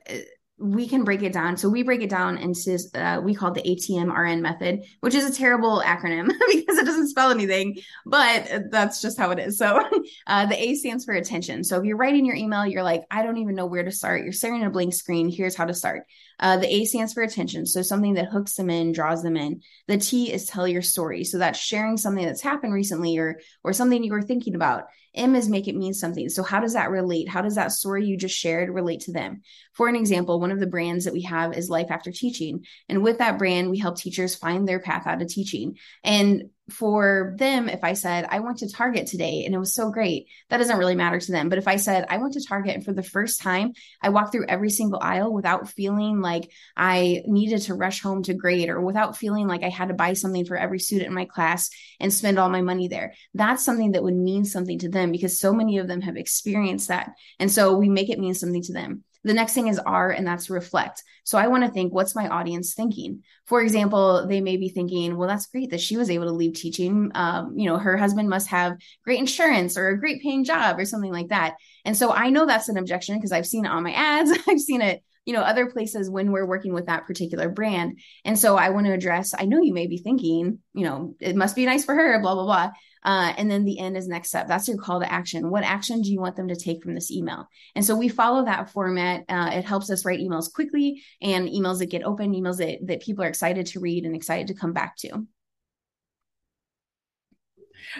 we 0.62 0.86
can 0.86 1.02
break 1.02 1.22
it 1.22 1.32
down. 1.32 1.56
So 1.56 1.68
we 1.68 1.82
break 1.82 2.02
it 2.02 2.10
down 2.10 2.38
into 2.38 2.78
uh, 2.94 3.20
we 3.22 3.34
call 3.34 3.50
the 3.50 3.62
ATMRN 3.62 4.40
method, 4.40 4.84
which 5.00 5.14
is 5.14 5.28
a 5.28 5.34
terrible 5.34 5.82
acronym 5.84 6.28
because 6.52 6.78
it 6.78 6.86
doesn't 6.86 7.08
spell 7.08 7.32
anything, 7.32 7.78
but 8.06 8.70
that's 8.70 9.02
just 9.02 9.18
how 9.18 9.32
it 9.32 9.40
is. 9.40 9.58
So 9.58 9.82
uh, 10.28 10.46
the 10.46 10.62
A 10.62 10.74
stands 10.76 11.04
for 11.04 11.14
attention. 11.14 11.64
So 11.64 11.78
if 11.78 11.84
you're 11.84 11.96
writing 11.96 12.24
your 12.24 12.36
email, 12.36 12.64
you're 12.64 12.84
like, 12.84 13.02
I 13.10 13.24
don't 13.24 13.38
even 13.38 13.56
know 13.56 13.66
where 13.66 13.82
to 13.82 13.90
start. 13.90 14.22
You're 14.22 14.32
staring 14.32 14.62
at 14.62 14.68
a 14.68 14.70
blank 14.70 14.94
screen. 14.94 15.28
Here's 15.28 15.56
how 15.56 15.64
to 15.64 15.74
start. 15.74 16.04
Uh, 16.38 16.58
the 16.58 16.72
A 16.72 16.84
stands 16.84 17.12
for 17.12 17.24
attention. 17.24 17.66
So 17.66 17.82
something 17.82 18.14
that 18.14 18.28
hooks 18.28 18.54
them 18.54 18.70
in, 18.70 18.92
draws 18.92 19.22
them 19.22 19.36
in. 19.36 19.62
The 19.88 19.98
T 19.98 20.32
is 20.32 20.46
tell 20.46 20.68
your 20.68 20.82
story. 20.82 21.24
So 21.24 21.38
that's 21.38 21.58
sharing 21.58 21.96
something 21.96 22.24
that's 22.24 22.40
happened 22.40 22.72
recently 22.72 23.18
or 23.18 23.40
or 23.64 23.72
something 23.72 24.04
you 24.04 24.12
were 24.12 24.22
thinking 24.22 24.54
about. 24.54 24.84
M 25.14 25.34
is 25.34 25.48
make 25.48 25.68
it 25.68 25.76
mean 25.76 25.94
something. 25.94 26.28
So 26.28 26.42
how 26.42 26.60
does 26.60 26.72
that 26.72 26.90
relate? 26.90 27.28
How 27.28 27.42
does 27.42 27.56
that 27.56 27.72
story 27.72 28.06
you 28.06 28.16
just 28.16 28.36
shared 28.36 28.70
relate 28.70 29.00
to 29.00 29.12
them? 29.12 29.42
For 29.74 29.88
an 29.88 29.96
example, 29.96 30.40
one 30.40 30.50
of 30.50 30.60
the 30.60 30.66
brands 30.66 31.04
that 31.04 31.12
we 31.12 31.22
have 31.22 31.56
is 31.56 31.68
Life 31.68 31.90
After 31.90 32.10
Teaching. 32.10 32.64
And 32.88 33.02
with 33.02 33.18
that 33.18 33.38
brand, 33.38 33.70
we 33.70 33.78
help 33.78 33.98
teachers 33.98 34.34
find 34.34 34.66
their 34.66 34.80
path 34.80 35.06
out 35.06 35.20
of 35.20 35.28
teaching. 35.28 35.76
And 36.02 36.50
for 36.70 37.34
them, 37.38 37.68
if 37.68 37.82
I 37.82 37.94
said, 37.94 38.26
I 38.28 38.40
went 38.40 38.58
to 38.58 38.70
Target 38.70 39.06
today 39.06 39.44
and 39.44 39.54
it 39.54 39.58
was 39.58 39.74
so 39.74 39.90
great, 39.90 40.28
that 40.48 40.58
doesn't 40.58 40.78
really 40.78 40.94
matter 40.94 41.18
to 41.18 41.32
them. 41.32 41.48
But 41.48 41.58
if 41.58 41.66
I 41.66 41.76
said, 41.76 42.06
I 42.08 42.18
went 42.18 42.34
to 42.34 42.44
Target 42.44 42.76
and 42.76 42.84
for 42.84 42.92
the 42.92 43.02
first 43.02 43.40
time, 43.40 43.72
I 44.00 44.10
walked 44.10 44.32
through 44.32 44.46
every 44.46 44.70
single 44.70 45.00
aisle 45.02 45.32
without 45.32 45.68
feeling 45.68 46.20
like 46.20 46.50
I 46.76 47.22
needed 47.26 47.62
to 47.62 47.74
rush 47.74 48.00
home 48.00 48.22
to 48.24 48.34
grade 48.34 48.68
or 48.68 48.80
without 48.80 49.16
feeling 49.16 49.48
like 49.48 49.64
I 49.64 49.70
had 49.70 49.88
to 49.88 49.94
buy 49.94 50.12
something 50.12 50.44
for 50.44 50.56
every 50.56 50.78
student 50.78 51.08
in 51.08 51.14
my 51.14 51.24
class 51.24 51.68
and 51.98 52.12
spend 52.12 52.38
all 52.38 52.48
my 52.48 52.62
money 52.62 52.88
there, 52.88 53.14
that's 53.34 53.64
something 53.64 53.92
that 53.92 54.02
would 54.02 54.16
mean 54.16 54.44
something 54.44 54.78
to 54.80 54.88
them 54.88 55.10
because 55.10 55.38
so 55.40 55.52
many 55.52 55.78
of 55.78 55.88
them 55.88 56.00
have 56.02 56.16
experienced 56.16 56.88
that. 56.88 57.10
And 57.38 57.50
so 57.50 57.76
we 57.76 57.88
make 57.88 58.08
it 58.08 58.18
mean 58.18 58.34
something 58.34 58.62
to 58.62 58.72
them. 58.72 59.04
The 59.24 59.34
next 59.34 59.54
thing 59.54 59.68
is 59.68 59.78
R, 59.78 60.10
and 60.10 60.26
that's 60.26 60.50
reflect. 60.50 61.02
So 61.24 61.38
I 61.38 61.46
want 61.46 61.64
to 61.64 61.70
think, 61.70 61.92
what's 61.92 62.16
my 62.16 62.28
audience 62.28 62.74
thinking? 62.74 63.22
For 63.44 63.60
example, 63.60 64.26
they 64.26 64.40
may 64.40 64.56
be 64.56 64.68
thinking, 64.68 65.16
well, 65.16 65.28
that's 65.28 65.46
great 65.46 65.70
that 65.70 65.80
she 65.80 65.96
was 65.96 66.10
able 66.10 66.26
to 66.26 66.32
leave 66.32 66.54
teaching. 66.54 67.12
Um, 67.14 67.56
you 67.56 67.66
know, 67.66 67.78
her 67.78 67.96
husband 67.96 68.28
must 68.28 68.48
have 68.48 68.76
great 69.04 69.20
insurance 69.20 69.76
or 69.76 69.88
a 69.88 69.98
great 69.98 70.22
paying 70.22 70.44
job 70.44 70.78
or 70.78 70.84
something 70.84 71.12
like 71.12 71.28
that. 71.28 71.54
And 71.84 71.96
so 71.96 72.12
I 72.12 72.30
know 72.30 72.46
that's 72.46 72.68
an 72.68 72.78
objection 72.78 73.16
because 73.16 73.32
I've 73.32 73.46
seen 73.46 73.64
it 73.64 73.70
on 73.70 73.84
my 73.84 73.92
ads. 73.92 74.32
I've 74.48 74.60
seen 74.60 74.82
it 74.82 75.02
you 75.24 75.32
know 75.32 75.42
other 75.42 75.66
places 75.66 76.10
when 76.10 76.32
we're 76.32 76.46
working 76.46 76.72
with 76.72 76.86
that 76.86 77.06
particular 77.06 77.48
brand 77.48 77.98
and 78.24 78.38
so 78.38 78.56
i 78.56 78.70
want 78.70 78.86
to 78.86 78.92
address 78.92 79.34
i 79.38 79.44
know 79.44 79.62
you 79.62 79.72
may 79.72 79.86
be 79.86 79.98
thinking 79.98 80.58
you 80.74 80.84
know 80.84 81.14
it 81.20 81.36
must 81.36 81.56
be 81.56 81.66
nice 81.66 81.84
for 81.84 81.94
her 81.94 82.20
blah 82.20 82.34
blah 82.34 82.44
blah 82.44 82.70
uh, 83.04 83.32
and 83.36 83.50
then 83.50 83.64
the 83.64 83.80
end 83.80 83.96
is 83.96 84.06
next 84.06 84.28
step. 84.28 84.46
That's 84.46 84.68
your 84.68 84.78
call 84.78 85.00
to 85.00 85.12
action. 85.12 85.50
What 85.50 85.64
action 85.64 86.02
do 86.02 86.12
you 86.12 86.20
want 86.20 86.36
them 86.36 86.48
to 86.48 86.56
take 86.56 86.82
from 86.82 86.94
this 86.94 87.10
email? 87.10 87.48
And 87.74 87.84
so 87.84 87.96
we 87.96 88.08
follow 88.08 88.44
that 88.44 88.70
format. 88.70 89.24
Uh, 89.28 89.50
it 89.54 89.64
helps 89.64 89.90
us 89.90 90.04
write 90.04 90.20
emails 90.20 90.52
quickly 90.52 91.02
and 91.20 91.48
emails 91.48 91.80
that 91.80 91.86
get 91.86 92.04
open, 92.04 92.32
emails 92.32 92.58
that, 92.58 92.78
that 92.86 93.02
people 93.02 93.24
are 93.24 93.28
excited 93.28 93.66
to 93.66 93.80
read 93.80 94.04
and 94.04 94.14
excited 94.14 94.48
to 94.48 94.54
come 94.54 94.72
back 94.72 94.96
to. 94.98 95.26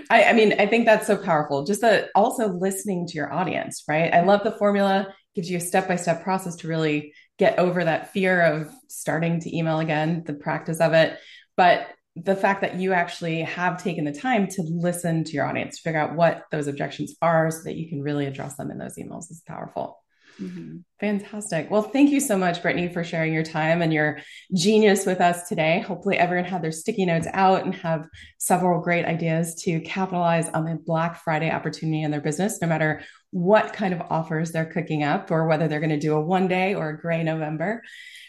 I, 0.08 0.24
I 0.24 0.32
mean, 0.32 0.54
I 0.60 0.66
think 0.66 0.86
that's 0.86 1.08
so 1.08 1.16
powerful. 1.16 1.64
Just 1.64 1.80
that 1.80 2.10
also 2.14 2.48
listening 2.48 3.06
to 3.08 3.14
your 3.14 3.32
audience, 3.32 3.82
right? 3.88 4.14
I 4.14 4.22
love 4.22 4.44
the 4.44 4.52
formula, 4.52 5.12
gives 5.34 5.50
you 5.50 5.56
a 5.56 5.60
step 5.60 5.88
by 5.88 5.96
step 5.96 6.22
process 6.22 6.56
to 6.56 6.68
really 6.68 7.14
get 7.38 7.58
over 7.58 7.84
that 7.84 8.12
fear 8.12 8.40
of 8.42 8.70
starting 8.88 9.40
to 9.40 9.56
email 9.56 9.80
again, 9.80 10.22
the 10.26 10.34
practice 10.34 10.80
of 10.80 10.92
it. 10.92 11.18
But 11.56 11.88
the 12.14 12.36
fact 12.36 12.60
that 12.60 12.76
you 12.76 12.92
actually 12.92 13.42
have 13.42 13.82
taken 13.82 14.04
the 14.04 14.12
time 14.12 14.46
to 14.46 14.62
listen 14.62 15.24
to 15.24 15.32
your 15.32 15.46
audience, 15.46 15.76
to 15.76 15.82
figure 15.82 16.00
out 16.00 16.14
what 16.14 16.44
those 16.50 16.66
objections 16.66 17.14
are 17.22 17.50
so 17.50 17.62
that 17.64 17.76
you 17.76 17.88
can 17.88 18.02
really 18.02 18.26
address 18.26 18.56
them 18.56 18.70
in 18.70 18.78
those 18.78 18.96
emails 18.96 19.30
is 19.30 19.42
powerful. 19.46 20.01
Mm-hmm. 20.40 20.78
Fantastic. 21.00 21.70
Well, 21.70 21.82
thank 21.82 22.10
you 22.10 22.20
so 22.20 22.38
much, 22.38 22.62
Brittany, 22.62 22.88
for 22.88 23.04
sharing 23.04 23.32
your 23.32 23.42
time 23.42 23.82
and 23.82 23.92
your 23.92 24.20
genius 24.54 25.04
with 25.04 25.20
us 25.20 25.48
today. 25.48 25.80
Hopefully, 25.80 26.16
everyone 26.16 26.48
had 26.48 26.62
their 26.62 26.72
sticky 26.72 27.06
notes 27.06 27.26
out 27.32 27.64
and 27.64 27.74
have 27.74 28.06
several 28.38 28.80
great 28.80 29.04
ideas 29.04 29.54
to 29.62 29.80
capitalize 29.80 30.48
on 30.48 30.64
the 30.64 30.78
Black 30.84 31.22
Friday 31.22 31.50
opportunity 31.50 32.02
in 32.02 32.10
their 32.10 32.20
business, 32.20 32.60
no 32.62 32.68
matter 32.68 33.02
what 33.30 33.72
kind 33.72 33.92
of 33.94 34.02
offers 34.10 34.52
they're 34.52 34.72
cooking 34.72 35.02
up 35.02 35.30
or 35.30 35.46
whether 35.46 35.68
they're 35.68 35.80
going 35.80 35.90
to 35.90 35.98
do 35.98 36.14
a 36.14 36.20
one 36.20 36.48
day 36.48 36.74
or 36.74 36.90
a 36.90 37.00
gray 37.00 37.22
November. 37.22 37.82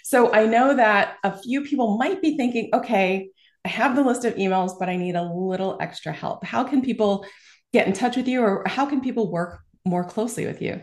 So, 0.03 0.33
I 0.33 0.45
know 0.45 0.75
that 0.75 1.17
a 1.23 1.37
few 1.41 1.63
people 1.63 1.97
might 1.97 2.21
be 2.21 2.35
thinking, 2.37 2.69
okay, 2.73 3.29
I 3.65 3.69
have 3.69 3.95
the 3.95 4.03
list 4.03 4.25
of 4.25 4.35
emails, 4.35 4.77
but 4.77 4.89
I 4.89 4.97
need 4.97 5.15
a 5.15 5.23
little 5.23 5.77
extra 5.79 6.11
help. 6.11 6.43
How 6.43 6.63
can 6.63 6.81
people 6.81 7.25
get 7.71 7.87
in 7.87 7.93
touch 7.93 8.17
with 8.17 8.27
you 8.27 8.41
or 8.41 8.63
how 8.67 8.85
can 8.85 8.99
people 8.99 9.31
work 9.31 9.61
more 9.85 10.03
closely 10.03 10.45
with 10.45 10.61
you? 10.61 10.81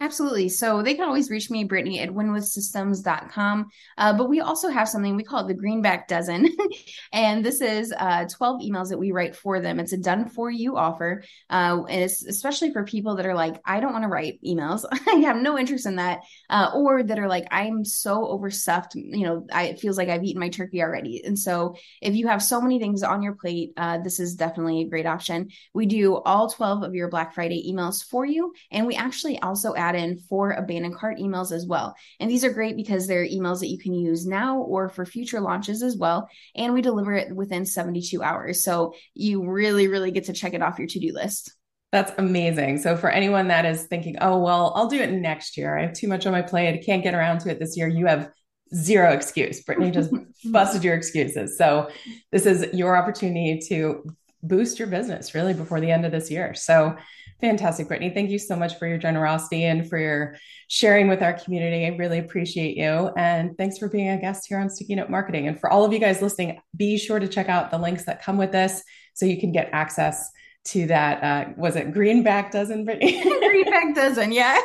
Absolutely. 0.00 0.48
So 0.48 0.82
they 0.82 0.94
can 0.94 1.04
always 1.04 1.30
reach 1.30 1.50
me, 1.50 1.64
Brittany 1.64 2.00
at 2.00 2.10
winwithsystems.com. 2.10 3.70
Uh, 3.96 4.12
but 4.12 4.28
we 4.28 4.40
also 4.40 4.68
have 4.68 4.88
something 4.88 5.16
we 5.16 5.22
call 5.22 5.44
it 5.44 5.48
the 5.48 5.54
Greenback 5.54 6.08
Dozen. 6.08 6.50
and 7.12 7.44
this 7.44 7.60
is 7.60 7.94
uh, 7.96 8.26
12 8.26 8.60
emails 8.60 8.88
that 8.90 8.98
we 8.98 9.12
write 9.12 9.36
for 9.36 9.60
them. 9.60 9.78
It's 9.78 9.92
a 9.92 9.96
done 9.96 10.28
for 10.28 10.50
you 10.50 10.76
offer. 10.76 11.22
Uh, 11.48 11.84
and 11.88 12.02
it's 12.02 12.24
especially 12.24 12.72
for 12.72 12.84
people 12.84 13.14
that 13.16 13.24
are 13.24 13.36
like, 13.36 13.60
I 13.64 13.78
don't 13.80 13.92
want 13.92 14.02
to 14.02 14.08
write 14.08 14.40
emails. 14.44 14.84
I 15.08 15.20
have 15.20 15.36
no 15.36 15.56
interest 15.56 15.86
in 15.86 15.96
that. 15.96 16.20
Uh, 16.50 16.72
or 16.74 17.02
that 17.04 17.18
are 17.18 17.28
like, 17.28 17.46
I'm 17.52 17.84
so 17.84 18.26
overstuffed. 18.26 18.96
You 18.96 19.24
know, 19.24 19.46
I, 19.52 19.68
it 19.68 19.80
feels 19.80 19.96
like 19.96 20.08
I've 20.08 20.24
eaten 20.24 20.40
my 20.40 20.48
turkey 20.50 20.82
already. 20.82 21.24
And 21.24 21.38
so 21.38 21.76
if 22.02 22.14
you 22.14 22.26
have 22.26 22.42
so 22.42 22.60
many 22.60 22.78
things 22.80 23.04
on 23.04 23.22
your 23.22 23.34
plate, 23.36 23.72
uh, 23.76 23.98
this 23.98 24.18
is 24.18 24.34
definitely 24.34 24.82
a 24.82 24.88
great 24.88 25.06
option. 25.06 25.50
We 25.72 25.86
do 25.86 26.16
all 26.16 26.50
12 26.50 26.82
of 26.82 26.94
your 26.94 27.08
Black 27.08 27.32
Friday 27.32 27.72
emails 27.72 28.04
for 28.04 28.26
you. 28.26 28.52
And 28.72 28.86
we 28.86 28.96
actually 28.96 29.38
also 29.38 29.72
add 29.84 29.94
in 29.94 30.18
for 30.18 30.52
abandoned 30.52 30.96
cart 30.96 31.18
emails 31.18 31.52
as 31.52 31.66
well. 31.66 31.94
And 32.20 32.30
these 32.30 32.44
are 32.44 32.52
great 32.52 32.76
because 32.76 33.06
they're 33.06 33.26
emails 33.26 33.60
that 33.60 33.68
you 33.68 33.78
can 33.78 33.94
use 33.94 34.26
now 34.26 34.58
or 34.58 34.88
for 34.88 35.04
future 35.04 35.40
launches 35.40 35.82
as 35.82 35.96
well. 35.96 36.28
And 36.54 36.72
we 36.72 36.82
deliver 36.82 37.12
it 37.14 37.34
within 37.34 37.66
72 37.66 38.22
hours. 38.22 38.64
So 38.64 38.94
you 39.14 39.44
really, 39.44 39.88
really 39.88 40.10
get 40.10 40.24
to 40.24 40.32
check 40.32 40.54
it 40.54 40.62
off 40.62 40.78
your 40.78 40.88
to 40.88 40.98
do 40.98 41.12
list. 41.12 41.52
That's 41.92 42.12
amazing. 42.18 42.78
So, 42.78 42.96
for 42.96 43.08
anyone 43.08 43.46
that 43.48 43.64
is 43.64 43.84
thinking, 43.84 44.16
oh, 44.20 44.38
well, 44.38 44.72
I'll 44.74 44.88
do 44.88 45.00
it 45.00 45.12
next 45.12 45.56
year, 45.56 45.78
I 45.78 45.82
have 45.82 45.92
too 45.92 46.08
much 46.08 46.26
on 46.26 46.32
my 46.32 46.42
plate, 46.42 46.74
I 46.74 46.84
can't 46.84 47.04
get 47.04 47.14
around 47.14 47.38
to 47.40 47.50
it 47.50 47.60
this 47.60 47.76
year, 47.76 47.86
you 47.86 48.06
have 48.06 48.32
zero 48.74 49.12
excuse. 49.12 49.62
Brittany 49.62 49.92
just 49.92 50.10
busted 50.50 50.82
your 50.82 50.96
excuses. 50.96 51.56
So, 51.56 51.88
this 52.32 52.46
is 52.46 52.66
your 52.74 52.96
opportunity 52.96 53.60
to 53.68 54.04
boost 54.42 54.80
your 54.80 54.88
business 54.88 55.36
really 55.36 55.54
before 55.54 55.80
the 55.80 55.92
end 55.92 56.04
of 56.04 56.10
this 56.10 56.32
year. 56.32 56.52
So, 56.54 56.96
fantastic, 57.40 57.88
Brittany. 57.88 58.10
Thank 58.10 58.30
you 58.30 58.38
so 58.38 58.56
much 58.56 58.78
for 58.78 58.86
your 58.86 58.98
generosity 58.98 59.64
and 59.64 59.88
for 59.88 59.98
your 59.98 60.36
sharing 60.68 61.08
with 61.08 61.22
our 61.22 61.34
community. 61.34 61.86
I 61.86 61.96
really 61.96 62.18
appreciate 62.18 62.76
you. 62.76 63.10
And 63.16 63.56
thanks 63.58 63.78
for 63.78 63.88
being 63.88 64.08
a 64.08 64.20
guest 64.20 64.46
here 64.48 64.58
on 64.58 64.70
Sticky 64.70 64.94
Note 64.94 65.10
Marketing. 65.10 65.48
And 65.48 65.58
for 65.58 65.70
all 65.70 65.84
of 65.84 65.92
you 65.92 65.98
guys 65.98 66.22
listening, 66.22 66.60
be 66.76 66.98
sure 66.98 67.18
to 67.18 67.28
check 67.28 67.48
out 67.48 67.70
the 67.70 67.78
links 67.78 68.04
that 68.04 68.22
come 68.22 68.38
with 68.38 68.52
this 68.52 68.82
so 69.14 69.26
you 69.26 69.38
can 69.38 69.52
get 69.52 69.70
access 69.72 70.30
to 70.66 70.86
that 70.86 71.22
uh, 71.22 71.52
was 71.56 71.76
it 71.76 71.92
greenback 71.92 72.50
dozen 72.50 72.84
brittany 72.84 73.22
greenback 73.40 73.94
dozen 73.94 74.32
yeah 74.32 74.58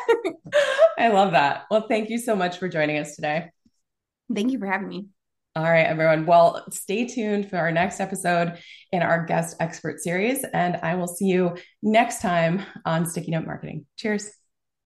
i 0.97 1.09
love 1.09 1.33
that 1.33 1.65
well 1.69 1.87
thank 1.87 2.09
you 2.09 2.17
so 2.17 2.35
much 2.35 2.57
for 2.57 2.69
joining 2.69 2.97
us 2.97 3.15
today 3.15 3.49
thank 4.33 4.51
you 4.51 4.59
for 4.59 4.65
having 4.65 4.87
me 4.87 5.07
all 5.59 5.69
right 5.69 5.85
everyone. 5.85 6.25
Well 6.25 6.65
stay 6.71 7.05
tuned 7.05 7.49
for 7.49 7.57
our 7.57 7.71
next 7.71 7.99
episode 7.99 8.57
in 8.93 9.01
our 9.01 9.25
guest 9.25 9.57
expert 9.59 9.99
series 9.99 10.45
and 10.53 10.77
i 10.77 10.95
will 10.95 11.07
see 11.07 11.25
you 11.25 11.55
next 11.83 12.21
time 12.21 12.63
on 12.85 13.05
sticky 13.05 13.31
note 13.31 13.45
marketing. 13.45 13.85
Cheers 13.97 14.31